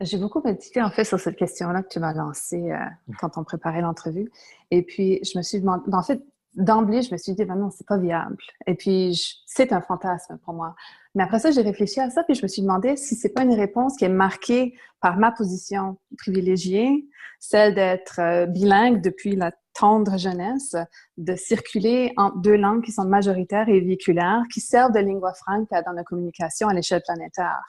[0.00, 2.78] J'ai beaucoup médité en fait sur cette question-là que tu m'as lancée euh,
[3.18, 4.30] quand on préparait l'entrevue.
[4.70, 6.22] Et puis, je me suis demandé, en fait,
[6.54, 8.36] d'emblée, je me suis dit, ben non, c'est pas viable.
[8.66, 10.74] Et puis, c'est un fantasme pour moi.
[11.14, 13.42] Mais après ça, j'ai réfléchi à ça, puis je me suis demandé si c'est pas
[13.42, 17.08] une réponse qui est marquée par ma position privilégiée,
[17.38, 20.76] celle d'être euh, bilingue depuis la tendre jeunesse,
[21.16, 25.82] de circuler en deux langues qui sont majoritaires et véhiculaires, qui servent de lingua franca
[25.82, 27.62] dans la communication à l'échelle planétaire.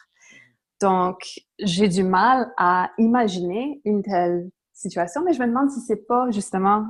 [0.82, 1.20] Donc,
[1.60, 6.32] j'ai du mal à imaginer une telle situation, mais je me demande si c'est pas
[6.32, 6.88] justement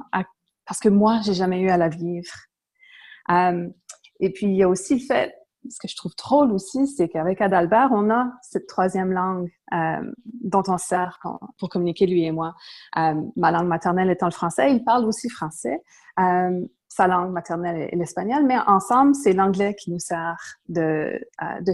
[0.65, 2.33] parce que moi, j'ai jamais eu à la vivre.
[3.29, 3.67] Euh,
[4.19, 5.33] Et puis, il y a aussi le fait,
[5.69, 10.11] ce que je trouve drôle aussi, c'est qu'avec Adalbert, on a cette troisième langue euh,
[10.43, 11.19] dont on sert
[11.57, 12.55] pour communiquer, lui et moi.
[12.97, 15.81] Euh, ma langue maternelle étant le français, il parle aussi français.
[16.87, 21.19] Sa langue maternelle est l'espagnol, mais ensemble, c'est l'anglais qui nous sert de,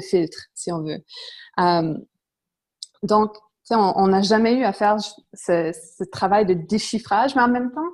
[0.10, 1.04] filtre, si on veut.
[3.04, 3.36] donc,
[3.72, 4.98] on n'a jamais eu à faire
[5.34, 7.90] ce, travail de déchiffrage, mais en même temps,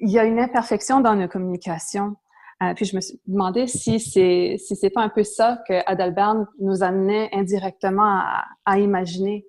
[0.00, 2.16] il y a une imperfection dans nos communications.
[2.62, 5.74] Euh, puis je me suis demandé si c'est si c'est pas un peu ça que
[5.86, 8.20] Adalbert nous amenait indirectement
[8.64, 9.46] à, imaginer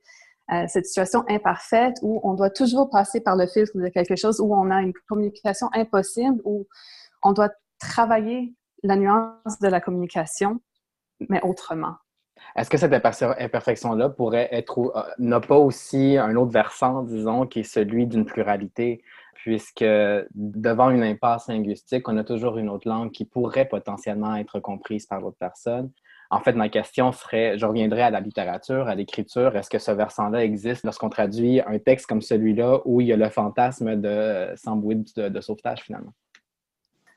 [0.52, 4.40] euh, cette situation imparfaite où on doit toujours passer par le filtre de quelque chose,
[4.40, 6.68] où on a une communication impossible, où
[7.24, 10.62] on doit travailler la nuance de la communication,
[11.30, 11.96] mais autrement.
[12.56, 17.62] Est-ce que cette imperfection-là pourrait être, euh, n'a pas aussi un autre versant, disons, qui
[17.62, 19.04] est celui d'une pluralité?
[19.44, 19.86] Puisque
[20.34, 25.06] devant une impasse linguistique, on a toujours une autre langue qui pourrait potentiellement être comprise
[25.06, 25.92] par l'autre personne.
[26.30, 29.56] En fait, ma question serait, je reviendrai à la littérature, à l'écriture.
[29.56, 33.18] Est-ce que ce versant-là existe lorsqu'on traduit un texte comme celui-là où il y a
[33.18, 36.14] le fantasme de s'embouer de, de, sauvetage finalement?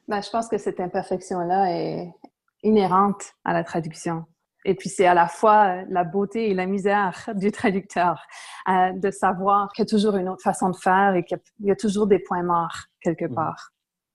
[0.08, 2.14] Ben, je pense que cette imperfection-là est
[2.62, 4.24] inhérente à la traduction.
[4.64, 8.22] Et puis c'est à la fois euh, la beauté et la misère du traducteur
[8.68, 11.70] euh, de savoir qu'il y a toujours une autre façon de faire et qu'il y,
[11.70, 13.34] a toujours des points morts quelque mm.
[13.34, 13.72] part.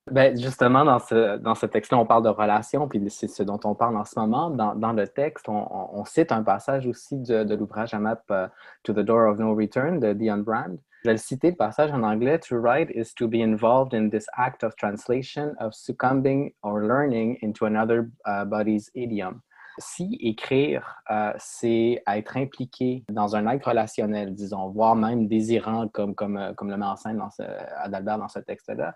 [0.10, 3.60] Ben, justement, dans ce, dans ce texte-là, on parle de relations, puis c'est ce dont
[3.66, 4.50] on parle en ce moment.
[4.50, 8.46] Dans, dans le texte, on, on, cite un passage aussi de, de l'ouvrage AMAP uh,
[8.84, 10.80] To the Door of No Return de Dion Brand.
[11.04, 12.40] Je vais le citer, le passage en anglais.
[12.48, 17.38] To write is to be involved in this act of translation, of succumbing or learning
[17.42, 19.42] into another uh, body's idiom.
[19.80, 26.16] Si écrire, euh, c'est être impliqué dans un acte relationnel, disons, voire même désirant, comme,
[26.16, 27.30] comme, euh, comme le met en scène dans
[27.78, 28.96] Adalbert dans ce texte-là,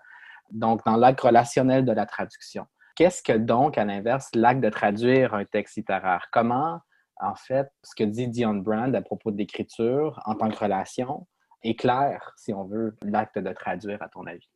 [0.50, 2.66] donc dans l'acte relationnel de la traduction.
[2.94, 6.26] Qu'est-ce que donc, à l'inverse, l'acte de traduire un texte littéraire?
[6.32, 6.80] Comment,
[7.20, 11.26] en fait, ce que dit Dion Brand à propos de l'écriture en tant que relation
[11.62, 14.50] éclaire, si on veut, l'acte de traduire, à ton avis?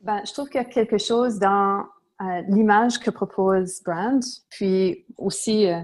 [0.00, 1.84] Ben, je trouve qu'il y a quelque chose dans
[2.48, 5.80] l'image que propose Brand, puis aussi euh,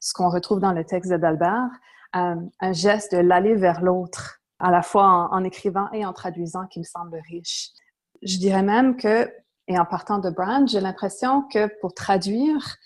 [0.00, 1.70] ce qu'on retrouve dans le texte d'Adalbert,
[2.16, 6.66] euh, un geste de l'aller vers l'autre, à la fois en, écrivant et en traduisant,
[6.66, 7.70] qui me semble riche.
[8.22, 9.32] Je dirais même que,
[9.68, 12.76] et en partant de Brand, j'ai l'impression que pour traduire,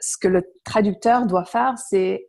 [0.00, 2.28] ce que le traducteur doit faire, c'est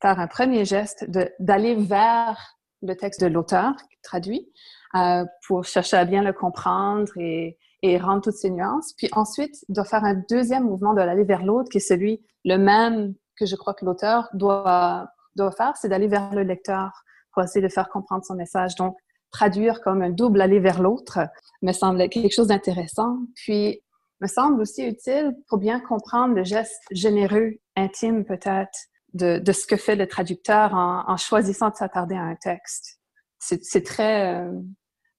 [0.00, 1.06] faire un premier geste
[1.40, 4.48] d'aller vers le texte de l'auteur qui traduit
[4.94, 8.92] euh, pour chercher à bien le comprendre et, et rendre toutes ces nuances.
[8.96, 12.56] Puis ensuite, doit faire un deuxième mouvement de l'aller vers l'autre, qui est celui, le
[12.56, 17.42] même que je crois que l'auteur doit, doit faire, c'est d'aller vers le lecteur pour
[17.42, 18.74] essayer de faire comprendre son message.
[18.74, 18.96] Donc,
[19.30, 21.18] traduire comme un double aller vers l'autre
[21.62, 23.18] me semble quelque chose d'intéressant.
[23.36, 23.80] Puis,
[24.20, 28.76] me semble aussi utile pour bien comprendre le geste généreux, intime peut-être,
[29.14, 32.98] de, de, ce que fait le traducteur en, choisissant de s'attarder à un texte.
[33.38, 34.50] C'est très euh,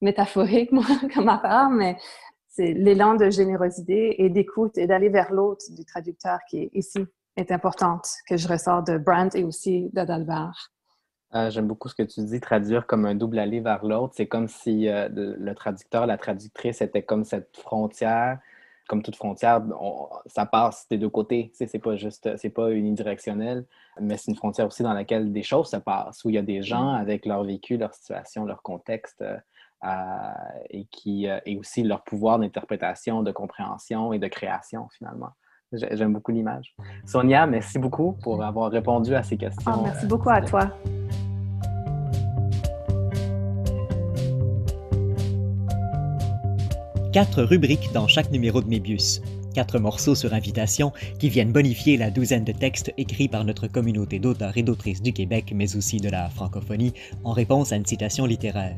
[0.02, 1.98] métaphorique, moi, comme part, mais
[2.49, 7.05] c'est l'élan de générosité et d'écoute et d'aller vers l'autre du traducteur qui est ici
[7.38, 10.71] est importante, que je ressors de Brandt et aussi d'Adalbert.
[11.35, 14.13] Euh, J'aime beaucoup ce que tu dis, traduire comme un double aller vers l'autre.
[14.17, 18.39] C'est comme si euh, le traducteur, la traductrice était comme cette frontière.
[18.88, 19.62] Comme toute frontière,
[20.25, 21.51] ça passe des deux côtés.
[21.53, 23.65] C'est pas juste, c'est pas unidirectionnel,
[24.01, 26.41] mais c'est une frontière aussi dans laquelle des choses se passent, où il y a
[26.41, 27.01] des gens mm.
[27.01, 29.38] avec leur vécu, leur situation, leur contexte, euh,
[30.70, 35.30] et qui euh, et aussi leur pouvoir d'interprétation, de compréhension et de création finalement.
[35.72, 36.76] J'aime beaucoup l'image.
[37.06, 39.72] Sonia, merci beaucoup pour avoir répondu à ces questions.
[39.72, 40.72] Ah, merci beaucoup à toi.
[47.13, 49.22] Quatre rubriques dans chaque numéro de Mébius.
[49.54, 54.20] Quatre morceaux sur invitation qui viennent bonifier la douzaine de textes écrits par notre communauté
[54.20, 58.26] d'auteurs et d'autrices du Québec, mais aussi de la francophonie, en réponse à une citation
[58.26, 58.78] littéraire.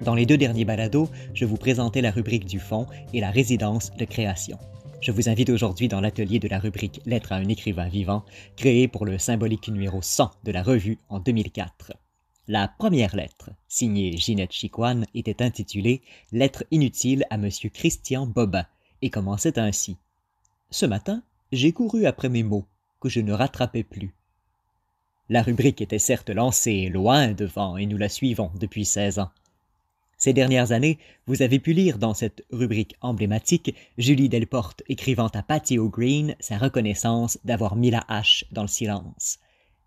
[0.00, 3.92] Dans les deux derniers balados, je vous présentais la rubrique du fond et la résidence
[3.96, 4.58] de création.
[5.02, 8.24] Je vous invite aujourd'hui dans l'atelier de la rubrique Lettre à un écrivain vivant,
[8.56, 11.92] créé pour le symbolique numéro 100 de la revue en 2004.
[12.48, 16.00] La première lettre, signée Ginette Chicoine, était intitulée
[16.32, 17.50] Lettre inutile à M.
[17.72, 18.64] Christian Bobin
[19.02, 19.98] et commençait ainsi.
[20.70, 22.66] Ce matin, j'ai couru après mes mots,
[23.00, 24.14] que je ne rattrapais plus.
[25.28, 29.30] La rubrique était certes lancée loin devant et nous la suivons depuis 16 ans.
[30.20, 35.42] Ces dernières années, vous avez pu lire dans cette rubrique emblématique Julie Delporte écrivant à
[35.42, 39.38] Patty O'Green sa reconnaissance d'avoir mis la hache dans le silence.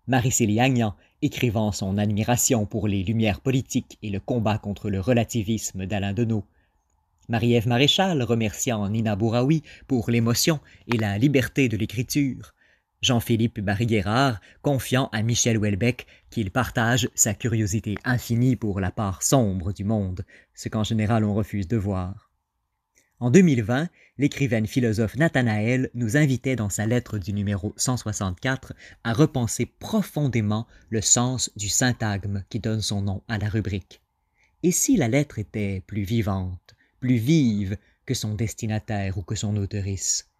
[0.08, 5.86] Marie-Célie Agnan écrivant son admiration pour les lumières politiques et le combat contre le relativisme
[5.86, 6.44] d'Alain Deneau.
[7.28, 10.58] Marie-Ève Maréchal remerciant Nina Bouraoui pour l'émotion
[10.92, 12.54] et la liberté de l'écriture,
[13.04, 19.72] Jean-Philippe Barry-Guérard confiant à Michel Houellebecq qu'il partage sa curiosité infinie pour la part sombre
[19.72, 22.30] du monde, ce qu'en général on refuse de voir.
[23.20, 28.72] En 2020, l'écrivaine philosophe Nathanaël nous invitait dans sa lettre du numéro 164
[29.04, 34.00] à repenser profondément le sens du syntagme qui donne son nom à la rubrique.
[34.62, 39.56] Et si la lettre était plus vivante, plus vive que son destinataire ou que son
[39.58, 40.30] auteurice?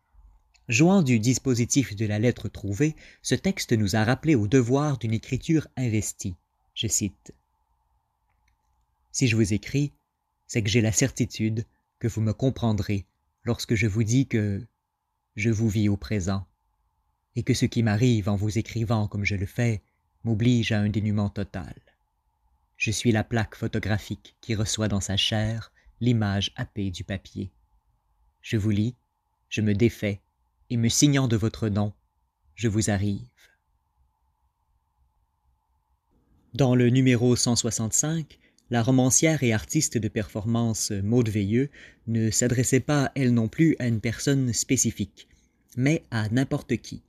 [0.68, 5.12] Jouant du dispositif de la lettre trouvée, ce texte nous a rappelé au devoir d'une
[5.12, 6.36] écriture investie.
[6.74, 7.34] Je cite
[9.12, 9.92] Si je vous écris,
[10.46, 11.66] c'est que j'ai la certitude
[11.98, 13.04] que vous me comprendrez
[13.44, 14.66] lorsque je vous dis que
[15.36, 16.46] je vous vis au présent,
[17.36, 19.82] et que ce qui m'arrive en vous écrivant comme je le fais
[20.24, 21.74] m'oblige à un dénuement total.
[22.78, 27.52] Je suis la plaque photographique qui reçoit dans sa chair l'image happée du papier.
[28.40, 28.96] Je vous lis,
[29.48, 30.20] je me défais,
[30.74, 31.92] et me signant de votre nom,
[32.56, 33.20] je vous arrive.
[36.52, 41.70] Dans le numéro 165, la romancière et artiste de performance Maude Veilleux
[42.08, 45.28] ne s'adressait pas, elle non plus, à une personne spécifique,
[45.76, 47.02] mais à n'importe qui,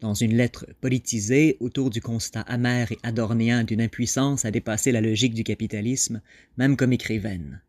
[0.00, 5.00] dans une lettre politisée autour du constat amer et adornéen d'une impuissance à dépasser la
[5.00, 6.22] logique du capitalisme,
[6.56, 7.62] même comme écrivaine.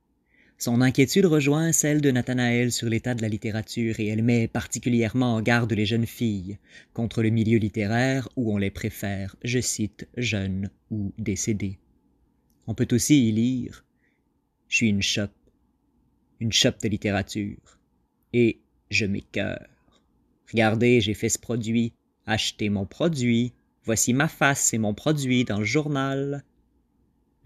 [0.62, 5.36] Son inquiétude rejoint celle de Nathanaël sur l'état de la littérature et elle met particulièrement
[5.36, 6.58] en garde les jeunes filles
[6.92, 11.80] contre le milieu littéraire où on les préfère, je cite, jeunes ou décédées.
[12.68, 13.86] On peut aussi y lire
[14.68, 15.32] Je suis une chope,
[16.42, 17.80] une chope de littérature,
[18.34, 18.60] et
[18.92, 19.70] je m'écœure.
[20.52, 21.94] Regardez, j'ai fait ce produit,
[22.26, 23.54] achetez mon produit,
[23.86, 26.44] voici ma face et mon produit dans le journal.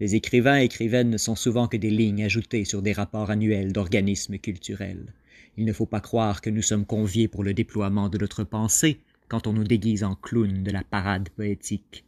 [0.04, 3.72] Les écrivains et écrivaines ne sont souvent que des lignes ajoutées sur des rapports annuels
[3.72, 5.14] d'organismes culturels.
[5.56, 9.00] Il ne faut pas croire que nous sommes conviés pour le déploiement de notre pensée
[9.28, 12.04] quand on nous déguise en clown de la parade poétique.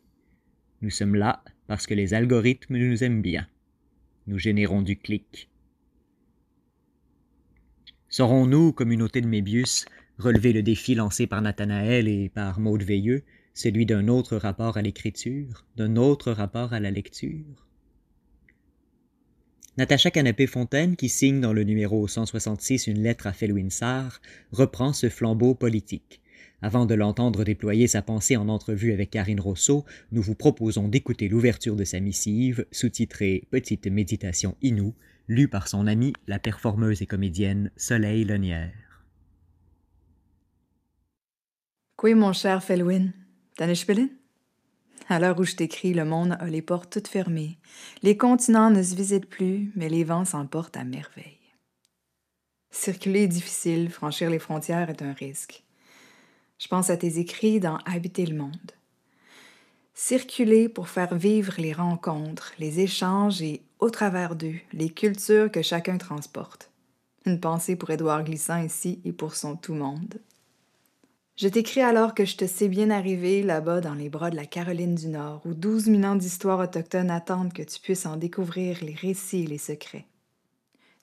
[0.83, 3.47] Nous sommes là parce que les algorithmes nous aiment bien.
[4.27, 5.49] Nous générons du clic.
[8.11, 9.87] Saurons-nous, communauté de Mébius,
[10.19, 14.83] relever le défi lancé par Nathanaël et par Maud Veilleux, celui d'un autre rapport à
[14.83, 17.66] l'écriture, d'un autre rapport à la lecture?
[19.79, 25.11] Natacha Canapé-Fontaine, qui signe dans le numéro 166 une lettre à Felwine Sarr, reprend ce
[25.11, 26.23] flambeau politique.
[26.63, 31.29] Avant de l'entendre déployer sa pensée en entrevue avec Karine Rousseau, nous vous proposons d'écouter
[31.29, 34.95] l'ouverture de sa missive, sous-titrée Petite méditation Inou,
[35.29, 38.73] lue par son amie, la performeuse et comédienne Soleil Lenière.
[41.97, 42.63] Quoi, mon cher
[45.09, 47.59] à l'heure où je t'écris, le monde a les portes toutes fermées.
[48.03, 51.39] Les continents ne se visitent plus, mais les vents s'emportent à merveille.
[52.71, 55.65] Circuler est difficile, franchir les frontières est un risque.
[56.59, 58.73] Je pense à tes écrits dans Habiter le monde.
[59.95, 65.63] Circuler pour faire vivre les rencontres, les échanges et, au travers d'eux, les cultures que
[65.63, 66.71] chacun transporte.
[67.25, 70.21] Une pensée pour Édouard Glissant ici et pour son tout monde.
[71.37, 74.47] Je t'écris alors que je te sais bien arrivé là-bas dans les bras de la
[74.47, 78.79] Caroline du Nord, où douze mille ans d'histoire autochtone attendent que tu puisses en découvrir
[78.81, 80.07] les récits et les secrets.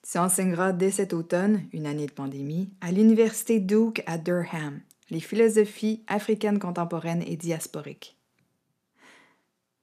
[0.02, 5.20] Tu enseigneras dès cet automne, une année de pandémie, à l'Université Duke à Durham, les
[5.20, 8.18] philosophies africaines contemporaines et diasporiques.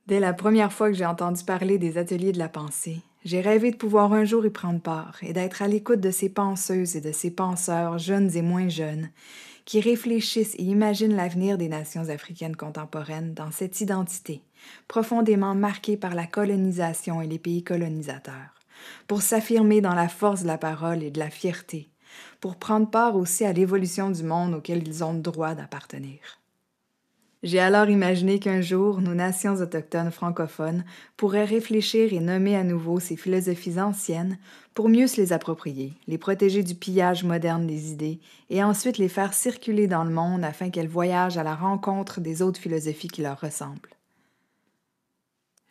[0.08, 3.72] Dès la première fois que j'ai entendu parler des ateliers de la pensée, j'ai rêvé
[3.72, 7.02] de pouvoir un jour y prendre part et d'être à l'écoute de ces penseuses et
[7.02, 9.12] de ces penseurs, jeunes et moins jeunes,
[9.72, 14.42] qui réfléchissent et imaginent l'avenir des nations africaines contemporaines dans cette identité,
[14.90, 18.54] profondément marquée par la colonisation et les pays colonisateurs,
[19.08, 21.88] pour s'affirmer dans la force de la parole et de la fierté,
[22.42, 26.41] pour prendre part aussi à l'évolution du monde auquel ils ont le droit d'appartenir.
[27.44, 30.86] J'ai alors imaginé qu'un jour, nos nations autochtones francophones
[31.18, 34.38] pourraient réfléchir et nommer à nouveau ces philosophies anciennes
[34.76, 38.20] pour mieux se les approprier, les protéger du pillage moderne des idées
[38.52, 42.44] et ensuite les faire circuler dans le monde afin qu'elles voyagent à la rencontre des
[42.44, 44.01] autres philosophies qui leur ressemblent.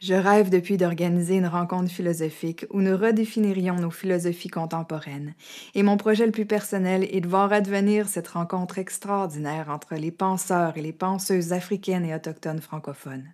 [0.01, 5.35] Je rêve depuis d'organiser une rencontre philosophique où nous redéfinirions nos philosophies contemporaines,
[5.75, 10.11] et mon projet le plus personnel est de voir advenir cette rencontre extraordinaire entre les
[10.11, 13.29] penseurs et les penseuses africaines et autochtones francophones.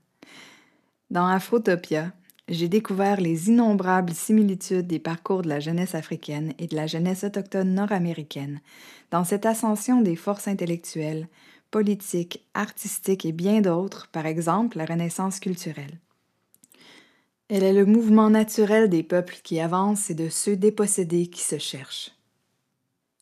[1.09, 2.11] Dans Afrotopia,
[2.49, 7.23] j'ai découvert les innombrables similitudes des parcours de la jeunesse africaine et de la jeunesse
[7.23, 8.61] autochtone nord-américaine
[9.13, 11.29] dans cette ascension des forces intellectuelles,
[11.71, 16.01] politiques, artistiques et bien d'autres, par exemple la Renaissance culturelle.
[17.49, 21.59] Elle est le mouvement naturel des peuples qui avancent et de ceux dépossédés qui se
[21.59, 22.11] cherchent.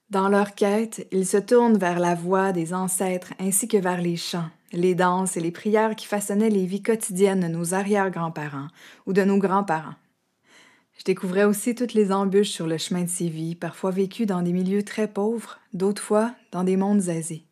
[0.08, 4.16] Dans leur quête, ils se tournent vers la voix des ancêtres ainsi que vers les
[4.16, 8.68] chants, les danses et les prières qui façonnaient les vies quotidiennes de nos arrière-grands-parents
[9.06, 9.96] ou de nos grands-parents.
[10.98, 14.40] Je découvrais aussi toutes les embûches sur le chemin de ces vies, parfois vécues dans
[14.40, 17.44] des milieux très pauvres, d'autres fois dans des mondes aisés.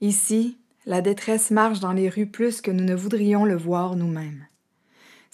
[0.00, 4.46] Ici, la détresse marche dans les rues plus que nous ne voudrions le voir nous-mêmes.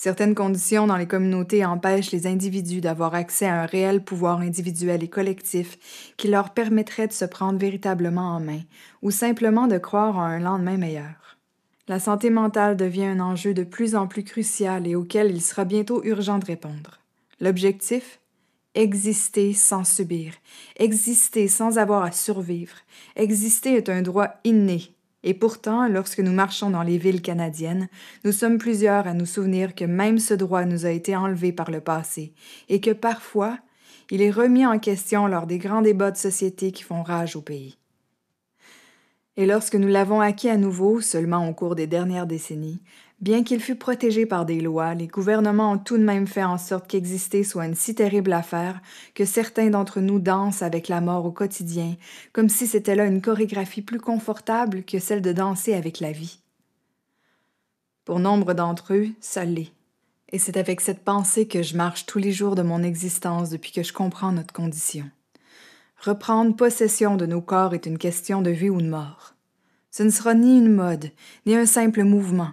[0.00, 5.02] Certaines conditions dans les communautés empêchent les individus d'avoir accès à un réel pouvoir individuel
[5.02, 5.76] et collectif
[6.16, 8.60] qui leur permettrait de se prendre véritablement en main
[9.02, 11.36] ou simplement de croire à un lendemain meilleur.
[11.88, 15.64] La santé mentale devient un enjeu de plus en plus crucial et auquel il sera
[15.64, 17.00] bientôt urgent de répondre.
[17.40, 18.20] L'objectif?
[18.76, 20.32] Exister sans subir,
[20.76, 22.76] exister sans avoir à survivre.
[23.16, 24.94] Exister est un droit inné.
[25.24, 27.88] Et pourtant, lorsque nous marchons dans les villes canadiennes,
[28.24, 31.70] nous sommes plusieurs à nous souvenir que même ce droit nous a été enlevé par
[31.70, 32.32] le passé,
[32.68, 33.58] et que parfois,
[34.10, 37.42] il est remis en question lors des grands débats de société qui font rage au
[37.42, 37.78] pays.
[39.36, 42.82] Et lorsque nous l'avons acquis à nouveau, seulement au cours des dernières décennies,
[43.20, 46.56] Bien qu'il fût protégé par des lois, les gouvernements ont tout de même fait en
[46.56, 48.80] sorte qu'exister soit une si terrible affaire
[49.14, 51.96] que certains d'entre nous dansent avec la mort au quotidien,
[52.32, 56.38] comme si c'était là une chorégraphie plus confortable que celle de danser avec la vie.
[58.04, 59.72] Pour nombre d'entre eux, ça l'est.
[60.30, 63.72] Et c'est avec cette pensée que je marche tous les jours de mon existence depuis
[63.72, 65.10] que je comprends notre condition.
[65.98, 69.34] Reprendre possession de nos corps est une question de vie ou de mort.
[69.90, 71.10] Ce ne sera ni une mode,
[71.46, 72.52] ni un simple mouvement.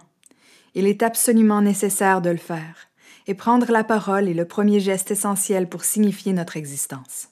[0.77, 2.89] Il est absolument nécessaire de le faire,
[3.27, 7.29] et prendre la parole est le premier geste essentiel pour signifier notre existence.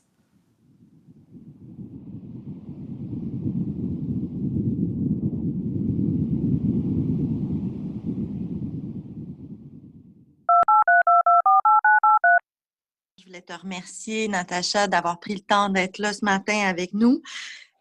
[13.18, 17.22] Je voulais te remercier, Natacha, d'avoir pris le temps d'être là ce matin avec nous.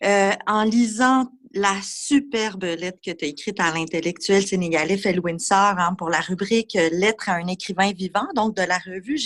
[0.02, 5.78] Euh, en lisant la superbe lettre que tu as écrite à l'intellectuel sénégalais Felwin Sarr
[5.78, 9.18] hein, pour la rubrique Lettre à un écrivain vivant, donc de la revue.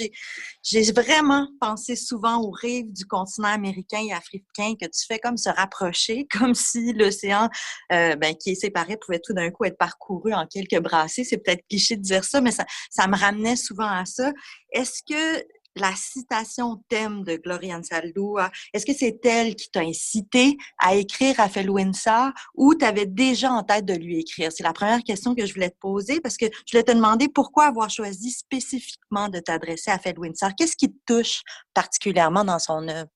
[0.63, 5.37] J'ai vraiment pensé souvent aux rives du continent américain et africain que tu fais comme
[5.37, 7.49] se rapprocher, comme si l'océan
[7.93, 11.25] euh, ben, qui est séparé pouvait tout d'un coup être parcouru en quelques brassées.
[11.25, 14.33] C'est peut-être cliché de dire ça, mais ça, ça me ramenait souvent à ça.
[14.73, 15.45] Est-ce que
[15.77, 18.39] la citation thème de Gloria Ansaldo,
[18.73, 23.63] est-ce que c'est elle qui t'a incité à écrire à Felwinsar ou tu déjà en
[23.63, 24.51] tête de lui écrire?
[24.53, 27.29] C'est la première question que je voulais te poser parce que je voulais te demander
[27.29, 30.55] pourquoi avoir choisi spécifiquement de t'adresser à Felwinsar.
[30.57, 31.43] Qu'est-ce qui te touche
[31.75, 33.11] particulièrement dans son œuvre?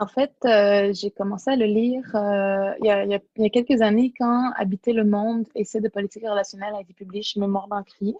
[0.00, 4.52] En fait, euh, j'ai commencé à le lire euh, il, y a, quelques années quand
[4.56, 8.14] Habiter le monde, essai de politique relationnelle a été publié chez Mémoire d'Encrier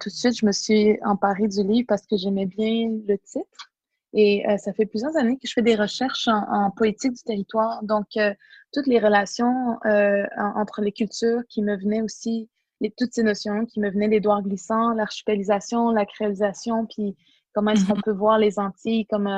[0.00, 3.72] tout de suite, je me suis emparée du livre parce que j'aimais bien le titre.
[4.14, 7.82] Et euh, ça fait plusieurs années que je fais des recherches en, politique du territoire.
[7.82, 8.32] Donc, euh,
[8.72, 10.24] toutes les relations euh,
[10.56, 12.48] entre les cultures qui me venaient aussi,
[12.80, 17.16] les, toutes ces notions qui me venaient, les doigts glissants, l'archipélisation, la créolisation, puis
[17.52, 18.02] comment est-ce qu'on mm-hmm.
[18.04, 19.28] peut voir les Antilles comme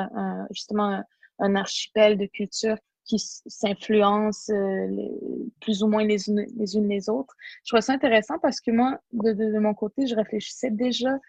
[0.51, 1.03] justement
[1.39, 2.77] un, archipel de cultures
[3.11, 4.87] qui s'influencent euh,
[5.59, 7.35] plus ou moins les unes, les unes les autres.
[7.65, 11.19] Je trouve ça intéressant parce que moi, de, mon côté, je réfléchissais déjà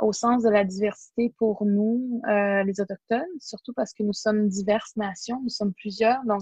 [0.00, 4.48] au sens de la diversité pour nous, euh, les Autochtones, surtout parce que nous sommes
[4.48, 6.24] diverses nations, nous sommes plusieurs.
[6.24, 6.40] Donc,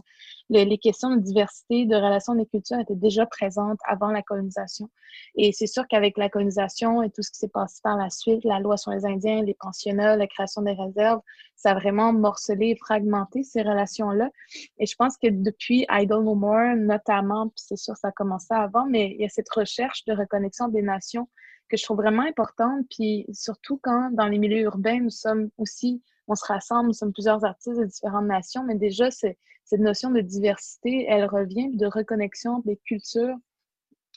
[0.49, 4.89] les questions de diversité, de relations des cultures étaient déjà présentes avant la colonisation.
[5.37, 8.45] Et c'est sûr qu'avec la colonisation et tout ce qui s'est passé par la suite,
[8.45, 11.21] la loi sur les Indiens, les pensionnats, la création des réserves,
[11.57, 14.30] ça a vraiment morcelé fragmenté ces relations-là.
[14.79, 18.49] Et je pense que depuis Idle No More, notamment, puis c'est sûr ça a commencé
[18.51, 21.29] avant, mais il y a cette recherche de reconnexion des nations
[21.69, 22.87] que je trouve vraiment importante.
[22.91, 27.13] Puis surtout quand dans les milieux urbains, nous sommes aussi, on se rassemble, nous sommes
[27.13, 29.37] plusieurs artistes de différentes nations, mais déjà, cette
[29.81, 33.37] notion de diversité, elle revient de reconnexion des cultures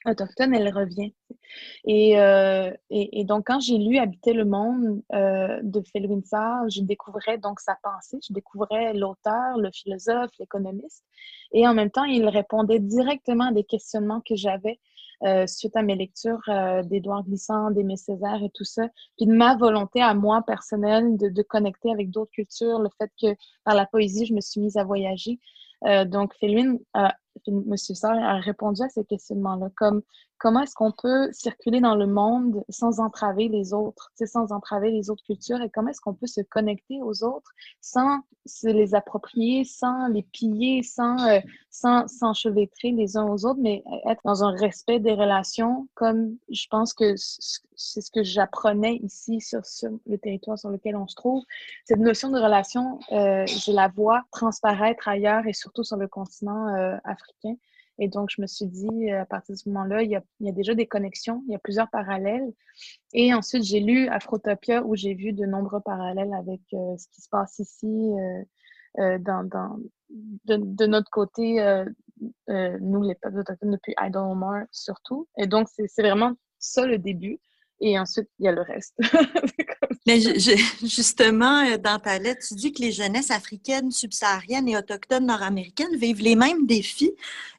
[0.06, 1.14] autochtone, elle revient.
[1.88, 6.82] Euh, et, et, donc, quand j'ai lu Habiter le monde euh, de Felwin Sarr, je
[6.82, 11.04] découvrais donc sa pensée, je découvrais l'auteur, le philosophe, l'économiste.
[11.51, 14.80] Et en même temps, il répondait directement à des questionnements que j'avais
[15.24, 16.41] euh, suite à mes lectures
[16.84, 18.88] d'Édouard Glissant, d'Aimé Césaire et tout ça.
[19.18, 23.12] Puis de ma volonté à moi personnelle de, de connecter avec d'autres cultures, le fait
[23.22, 25.39] que par la poésie, je me suis mise à voyager.
[26.08, 26.78] donc, Felwin
[27.47, 27.77] M.
[27.77, 30.01] Sarr a répondu à ces questionnements-là, comme
[30.38, 35.09] comment est-ce qu'on peut circuler dans le monde sans entraver les autres, sans entraver les
[35.09, 39.63] autres cultures, et comment est-ce qu'on peut se connecter aux autres sans se les approprier,
[39.63, 41.39] sans les piller, sans euh,
[42.07, 46.93] s'enchevêtrer les uns aux autres, mais être dans un respect des relations, comme je pense
[46.93, 51.43] que c'est ce que j'apprenais ici sur, sur, le territoire sur lequel on se trouve.
[51.86, 56.67] Cette notion de relation, euh, je la vois transparaître ailleurs et surtout sur le continent
[56.75, 57.22] euh, africain.
[57.99, 60.51] Et donc, je me suis dit, euh, à partir de ce moment-là, il, y a
[60.51, 62.51] déjà des connexions, il y a plusieurs parallèles.
[63.13, 67.21] Et ensuite, j'ai lu Afrotopia où j'ai vu de nombreux parallèles avec euh, ce qui
[67.21, 68.11] se passe ici,
[68.99, 69.47] euh, dans,
[70.45, 71.84] de, notre côté,
[72.47, 75.28] nous, les peuples autochtones, depuis Idle surtout.
[75.38, 77.39] Et donc, c'est vraiment ça le début.
[77.86, 78.93] Et ensuite, il y a le reste.
[80.07, 80.19] Mais
[80.81, 85.95] justement, euh, dans ta lettre, tu dis que les jeunesses africaines, subsahariennes et autochtones nord-américaines
[85.97, 87.11] vivent les mêmes défis.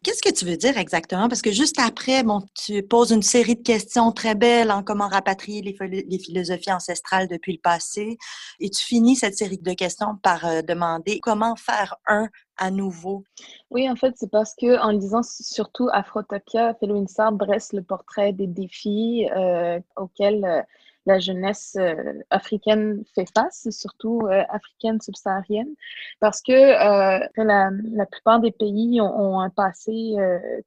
[0.03, 1.29] Qu'est-ce que tu veux dire exactement?
[1.29, 5.09] Parce que juste après, bon, tu poses une série de questions très belles en comment
[5.09, 5.77] rapatrier les,
[6.09, 8.17] les philosophies ancestrales depuis le passé.
[8.61, 13.25] Et tu finis cette série de questions par euh, demander comment faire un à nouveau?
[13.71, 18.33] Oui, en fait, c'est parce que en lisant surtout Afrotopia, Felwin Sarr dresse le portrait
[18.33, 20.63] des défis euh, auxquels euh,
[21.07, 21.95] la jeunesse euh,
[22.31, 25.75] africaine fait face, surtout euh, africaine subsaharienne,
[26.21, 30.15] parce que euh, la, plupart des pays ont, un passé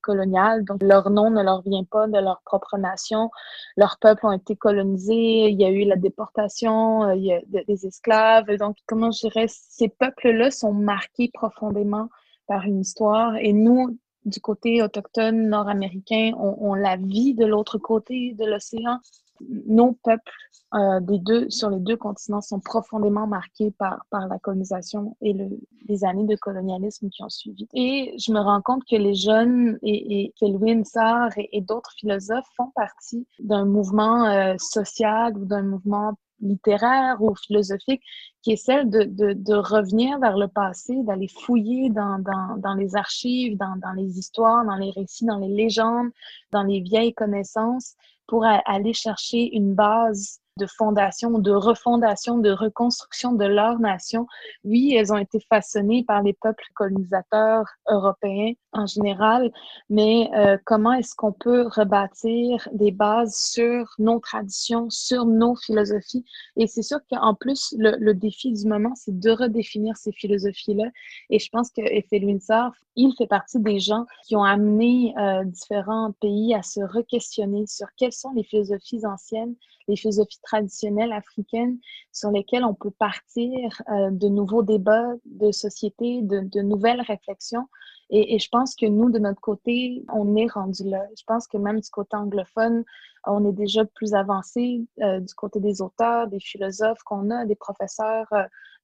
[0.02, 3.32] colonial, donc leur nom ne leur vient pas de leur propre nation,
[3.78, 7.86] leurs peuples ont été colonisés, il y a eu la déportation, il y a des
[7.86, 12.10] esclaves, donc comment je dirais, ces peuples-là sont marqués profondément
[12.48, 13.36] par une histoire.
[13.38, 19.00] Et nous, du côté autochtone nord-américain, on la vit de l'autre côté de l'océan
[19.42, 20.32] nos peuples
[20.74, 25.32] euh, des deux, sur les deux continents sont profondément marqués par, par la colonisation et
[25.32, 25.50] le,
[25.88, 27.68] les années de colonialisme qui ont suivi.
[27.74, 32.50] Et je me rends compte que les jeunes et, Kelvin Sarr et, et d'autres philosophes
[32.58, 38.04] font partie d'un mouvement euh, social ou d'un mouvement littéraire ou philosophique
[38.42, 42.20] qui est celle de, de, revenir vers le passé, d'aller fouiller dans,
[42.58, 46.12] dans, les archives, dans les histoires, dans les récits, dans les légendes,
[46.52, 47.96] dans les vieilles connaissances
[48.28, 54.28] pour aller chercher une base de fondation, de refondation, de reconstruction de leur nation.
[54.64, 59.52] Oui, elles ont été façonnées par les peuples colonisateurs européens en général,
[59.90, 66.26] mais euh, comment est-ce qu'on peut rebâtir des bases sur nos traditions, sur nos philosophies?
[66.56, 70.90] Et c'est sûr qu'en plus, le, défi du moment, c'est de redéfinir ces philosophies-là.
[71.30, 71.82] Et je pense que
[72.26, 77.66] Winsor, il fait partie des gens qui ont amené euh, différents pays à se re-questionner
[77.68, 79.56] sur quelles sont les philosophies anciennes,
[79.88, 81.78] les philosophies traditionnelles africaines
[82.12, 87.68] sur lesquelles on peut partir euh, de nouveaux débats de société, de, nouvelles réflexions.
[88.10, 91.06] Et, je pense que nous, de notre côté, on est rendu là.
[91.18, 92.86] Je pense que même du côté anglophone,
[93.26, 97.56] on est déjà plus avancé euh, du côté des auteurs, des philosophes qu'on a, des
[97.56, 98.32] professeurs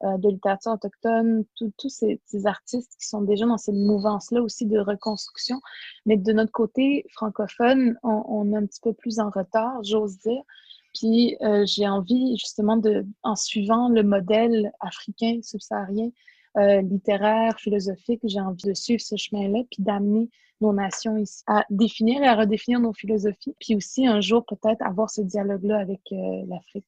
[0.04, 4.78] euh, de littérature autochtone, tous ces, artistes qui sont déjà dans cette mouvance-là aussi de
[4.78, 5.62] reconstruction.
[6.06, 10.18] Mais de notre côté francophone, on, on est un petit peu plus en retard, j'ose
[10.18, 10.42] dire.
[10.94, 16.10] Puis euh, j'ai envie justement de, en suivant le modèle africain subsaharien,
[16.58, 20.30] euh, littéraire, philosophique, j'ai envie de suivre ce chemin-là, puis d'amener
[20.62, 24.82] nos nations ici à définir et à redéfinir nos philosophies, puis aussi un jour peut-être
[24.82, 26.86] avoir ce dialogue-là avec euh, l'Afrique.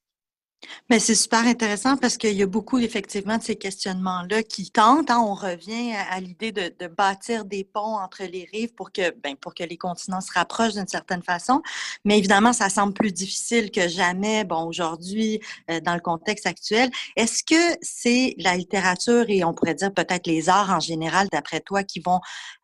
[0.90, 5.10] Mais c'est super intéressant parce qu'il y a beaucoup effectivement de ces questionnements-là qui tentent.
[5.10, 9.12] Hein, on revient à, l'idée de, de, bâtir des ponts entre les rives pour que,
[9.24, 11.62] ben, pour que les continents se rapprochent d'une certaine façon.
[12.04, 14.44] Mais évidemment, ça semble plus difficile que jamais.
[14.44, 15.40] Bon, aujourd'hui,
[15.72, 20.28] euh, dans le contexte actuel, est-ce que c'est la littérature et on pourrait dire peut-être
[20.28, 22.20] les arts en général, d'après toi, qui vont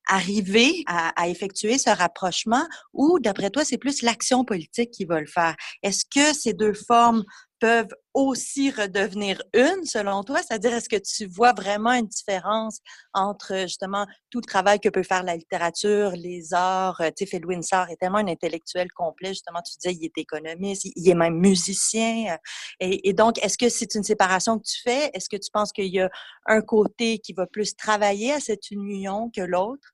[0.07, 5.19] arriver à, à, effectuer ce rapprochement ou, d'après toi, c'est plus l'action politique qui va
[5.19, 5.55] le faire?
[5.83, 7.23] Est-ce que ces deux formes
[7.61, 10.39] peuvent aussi redevenir une, selon toi?
[10.41, 12.79] C'est-à-dire, est-ce que tu vois vraiment une différence
[13.13, 16.99] entre justement tout le travail que peut faire la littérature, les arts?
[17.01, 20.17] Euh, tu sais, Phil Winsor est tellement un intellectuel complet, justement, tu disais, il est
[20.17, 22.33] économiste, il est même musicien.
[22.33, 22.37] Euh,
[22.79, 25.11] et, donc, est-ce que c'est une séparation que tu fais?
[25.13, 26.09] Est-ce que tu penses qu'il y a
[26.47, 29.93] un côté qui va plus travailler à cette union que l'autre?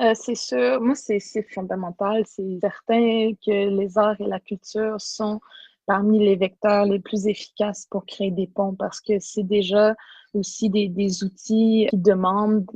[0.00, 1.20] Euh, c'est sûr, moi, c'est
[1.52, 2.24] fondamental.
[2.26, 5.38] C'est certain que les arts et la culture sont
[5.86, 9.94] parmi les vecteurs les plus efficaces pour créer des ponts parce que c'est déjà
[10.34, 12.66] aussi des, des, outils qui demandent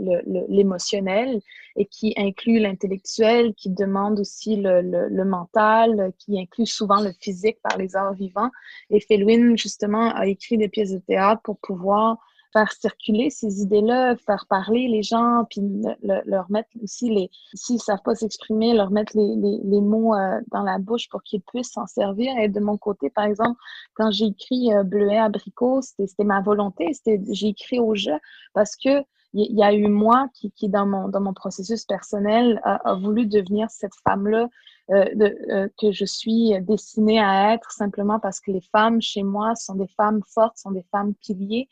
[0.49, 1.41] l'émotionnel
[1.77, 7.59] et qui incluent l'intellectuel, qui demandent aussi le, le, mental, qui inclut souvent le physique
[7.63, 8.51] par les arts vivants.
[8.91, 12.19] Et Felwin, justement, a écrit des pièces de théâtre pour pouvoir
[12.57, 15.61] faire circuler ces idées-là, faire parler les gens, puis
[16.03, 20.79] leur mettre aussi les, s'ils savent pas s'exprimer, leur mettre les, mots euh, dans la
[20.79, 22.35] bouche pour qu'ils puissent s'en servir.
[22.39, 23.61] Et de mon côté, par exemple,
[23.95, 28.19] quand j'ai écrit euh, Bleuet abricot, c'était ma volonté, c'était j'ai écrit au jeu
[28.55, 29.05] parce que
[29.35, 34.49] il y a eu moi qui, dans mon processus personnel, a, voulu devenir cette femme-là
[34.91, 35.05] euh,
[35.51, 39.75] euh, que je suis destinée à être simplement parce que les femmes chez moi sont
[39.75, 41.69] des femmes fortes, sont des femmes piliers.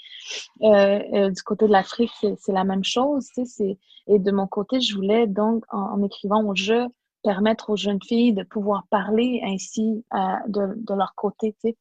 [0.62, 3.28] Euh, du côté de l'Afrique, c'est la même chose.
[4.06, 6.86] Et de mon côté, je voulais donc, en, écrivant au jeu,
[7.22, 10.04] permettre aux jeunes filles de pouvoir parler ainsi
[10.48, 11.54] de, de leur côté.
[11.62, 11.76] Tu sais.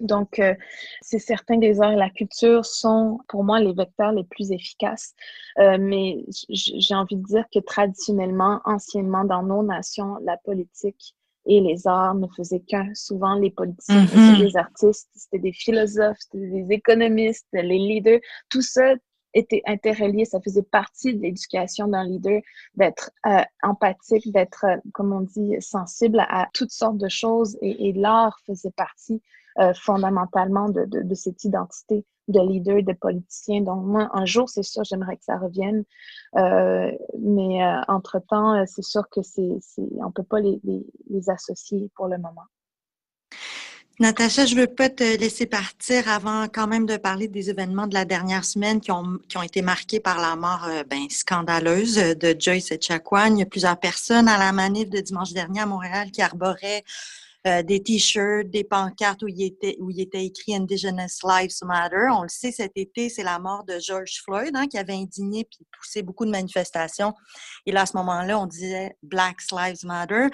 [0.00, 0.54] Donc, euh,
[1.02, 4.50] c'est certain que les arts et la culture sont, pour moi, les vecteurs les plus
[4.50, 5.14] efficaces.
[5.58, 11.14] Euh, mais j'ai envie de dire que traditionnellement, anciennement, dans nos nations, la politique
[11.46, 12.88] et les arts ne faisaient qu'un.
[12.94, 14.40] Souvent, les politiciens c'était mm-hmm.
[14.40, 18.20] des artistes, c'était des philosophes, c'était des économistes, les leaders.
[18.48, 18.94] Tout ça
[19.32, 22.40] était interrelié, ça faisait partie de l'éducation d'un leader,
[22.74, 27.92] d'être euh, empathique, d'être, comme on dit, sensible à, toutes sortes de choses et, et
[27.92, 29.22] l'art faisait partie
[29.58, 33.62] euh, fondamentalement de, de, cette identité de leader, de politicien.
[33.62, 35.82] Donc, moi, un jour, c'est sûr, j'aimerais que ça revienne.
[36.36, 41.30] Euh, mais euh, entre-temps, c'est sûr que c'est, on ne peut pas les, les, les,
[41.30, 42.44] associer pour le moment.
[43.98, 47.88] Natacha, je ne veux pas te laisser partir avant quand même de parler des événements
[47.88, 51.96] de la dernière semaine qui ont, qui ont été marqués par la mort ben, scandaleuse
[51.96, 53.34] de Joyce Echaquan.
[53.34, 56.84] Il y a plusieurs personnes à la manif de dimanche dernier à Montréal qui arboraient
[57.46, 62.08] euh, des t-shirts, des pancartes où il, était, où il était écrit Indigenous Lives Matter.
[62.12, 65.44] On le sait, cet été, c'est la mort de George Floyd hein, qui avait indigné
[65.44, 67.14] puis poussé beaucoup de manifestations.
[67.64, 70.26] Et là, à ce moment-là, on disait Black Lives Matter.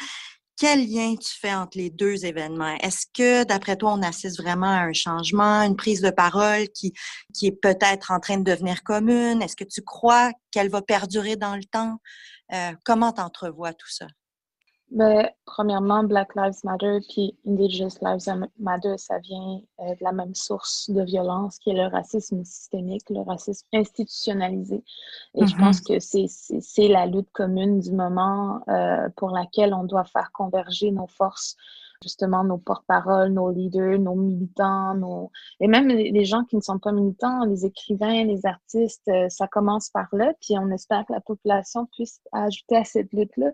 [0.58, 2.76] Quel lien tu fais entre les deux événements?
[2.80, 6.92] Est-ce que, d'après toi, on assiste vraiment à un changement, une prise de parole qui,
[7.34, 9.42] qui est peut-être en train de devenir commune?
[9.42, 11.98] Est-ce que tu crois qu'elle va perdurer dans le temps?
[12.54, 14.06] Euh, comment t'entrevois tout ça?
[14.92, 20.34] Ben, premièrement, Black Lives Matter puis Indigenous Lives Matter, ça vient euh, de la même
[20.34, 24.84] source de violence qui est le racisme systémique, le racisme institutionnalisé.
[25.34, 26.54] Et je pense mm-hmm.
[26.54, 31.08] que c'est la lutte commune du moment euh, pour laquelle on doit faire converger nos
[31.08, 31.56] forces
[32.02, 35.30] justement nos porte-paroles, nos leaders, nos militants, nos...
[35.60, 39.46] et même les gens qui ne sont pas militants, les écrivains, les artistes, euh, ça
[39.46, 43.50] commence par là, puis on espère que la population puisse ajouter à cette lutte-là.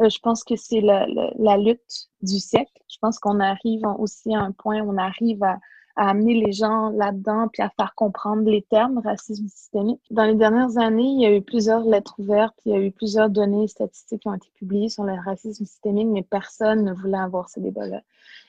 [0.00, 1.06] Euh, je pense que c'est la,
[1.38, 2.72] la, lutte du siècle.
[2.88, 5.58] Je pense qu'on arrive aussi à un point où on arrive à,
[5.96, 10.00] à amener les gens là-dedans, puis à faire comprendre les termes racisme systémique.
[10.10, 12.90] Dans les dernières années, il y a eu plusieurs lettres ouvertes, il y a eu
[12.90, 17.18] plusieurs données statistiques qui ont été publiées sur le racisme systémique, mais personne ne voulait
[17.18, 18.02] avoir ce débat-là.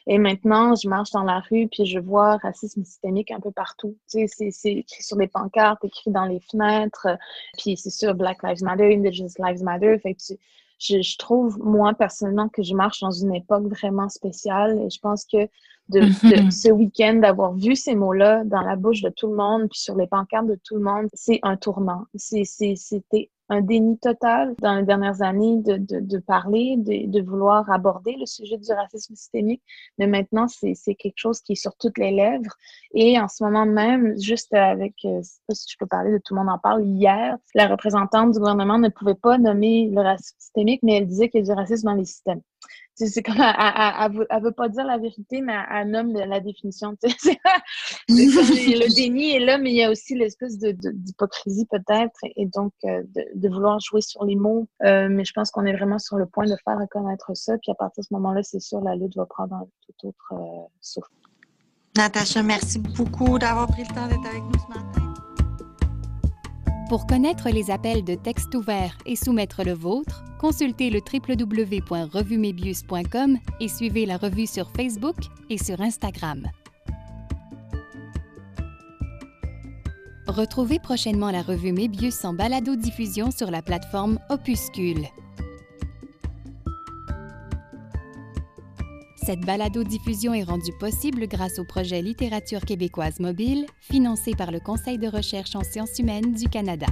[0.07, 3.97] Et maintenant, je marche dans la rue, puis je vois racisme systémique un peu partout.
[4.09, 7.07] Tu sais, c'est écrit sur des pancartes, écrit dans les fenêtres,
[7.57, 9.97] puis c'est sûr Black Lives Matter, Indigenous Lives Matter.
[9.99, 10.21] Fait que
[10.79, 14.99] je, je trouve, moi, personnellement, que je marche dans une époque vraiment spéciale et je
[14.99, 15.49] pense que
[15.89, 16.51] de, mm-hmm.
[16.51, 19.95] ce week-end, d'avoir vu ces mots-là dans la bouche de tout le monde, puis sur
[19.95, 22.05] les pancartes de tout le monde, c'est un tournant.
[22.15, 27.69] C'était un déni total dans les dernières années de, de, de parler, de, de, vouloir
[27.71, 29.61] aborder le sujet du racisme systémique,
[29.97, 32.55] mais maintenant c'est quelque chose qui est sur toutes les lèvres.
[32.93, 36.11] Et en ce moment même, juste avec, euh, je sais pas si je peux parler
[36.11, 39.89] de tout le monde en parle, hier, la représentante du gouvernement ne pouvait pas nommer
[39.91, 42.41] le racisme systémique, mais elle disait qu'il y a du racisme dans les systèmes
[43.05, 46.95] c'est comme elle, elle, veut, pas dire la vérité, mais elle, nomme la définition.
[48.09, 52.73] le déni est là, mais il y a aussi l'espèce de, d'hypocrisie peut-être, et donc
[52.85, 53.03] euh,
[53.35, 54.67] de, vouloir jouer sur les mots.
[54.83, 57.71] Euh, mais je pense qu'on est vraiment sur le point de faire reconnaître ça, puis
[57.71, 60.67] à partir de ce moment-là, c'est sûr, la lutte va prendre un tout autre euh,
[60.81, 61.09] souffle.
[61.95, 64.96] Natacha, merci beaucoup d'avoir pris le temps d'être avec nous ce matin.
[66.89, 73.67] Pour connaître les appels de texte ouvert et soumettre le vôtre, consultez le www.revumebius.com et
[73.67, 75.17] suivez la revue sur Facebook
[75.49, 76.47] et sur Instagram.
[80.27, 85.07] Retrouvez prochainement la revue Mébius en balado-diffusion sur la plateforme Opuscule.
[89.27, 94.97] Cette balado-diffusion est rendue possible grâce au projet Littérature québécoise mobile, financé par le Conseil
[94.97, 96.87] de recherche en sciences humaines du Canada.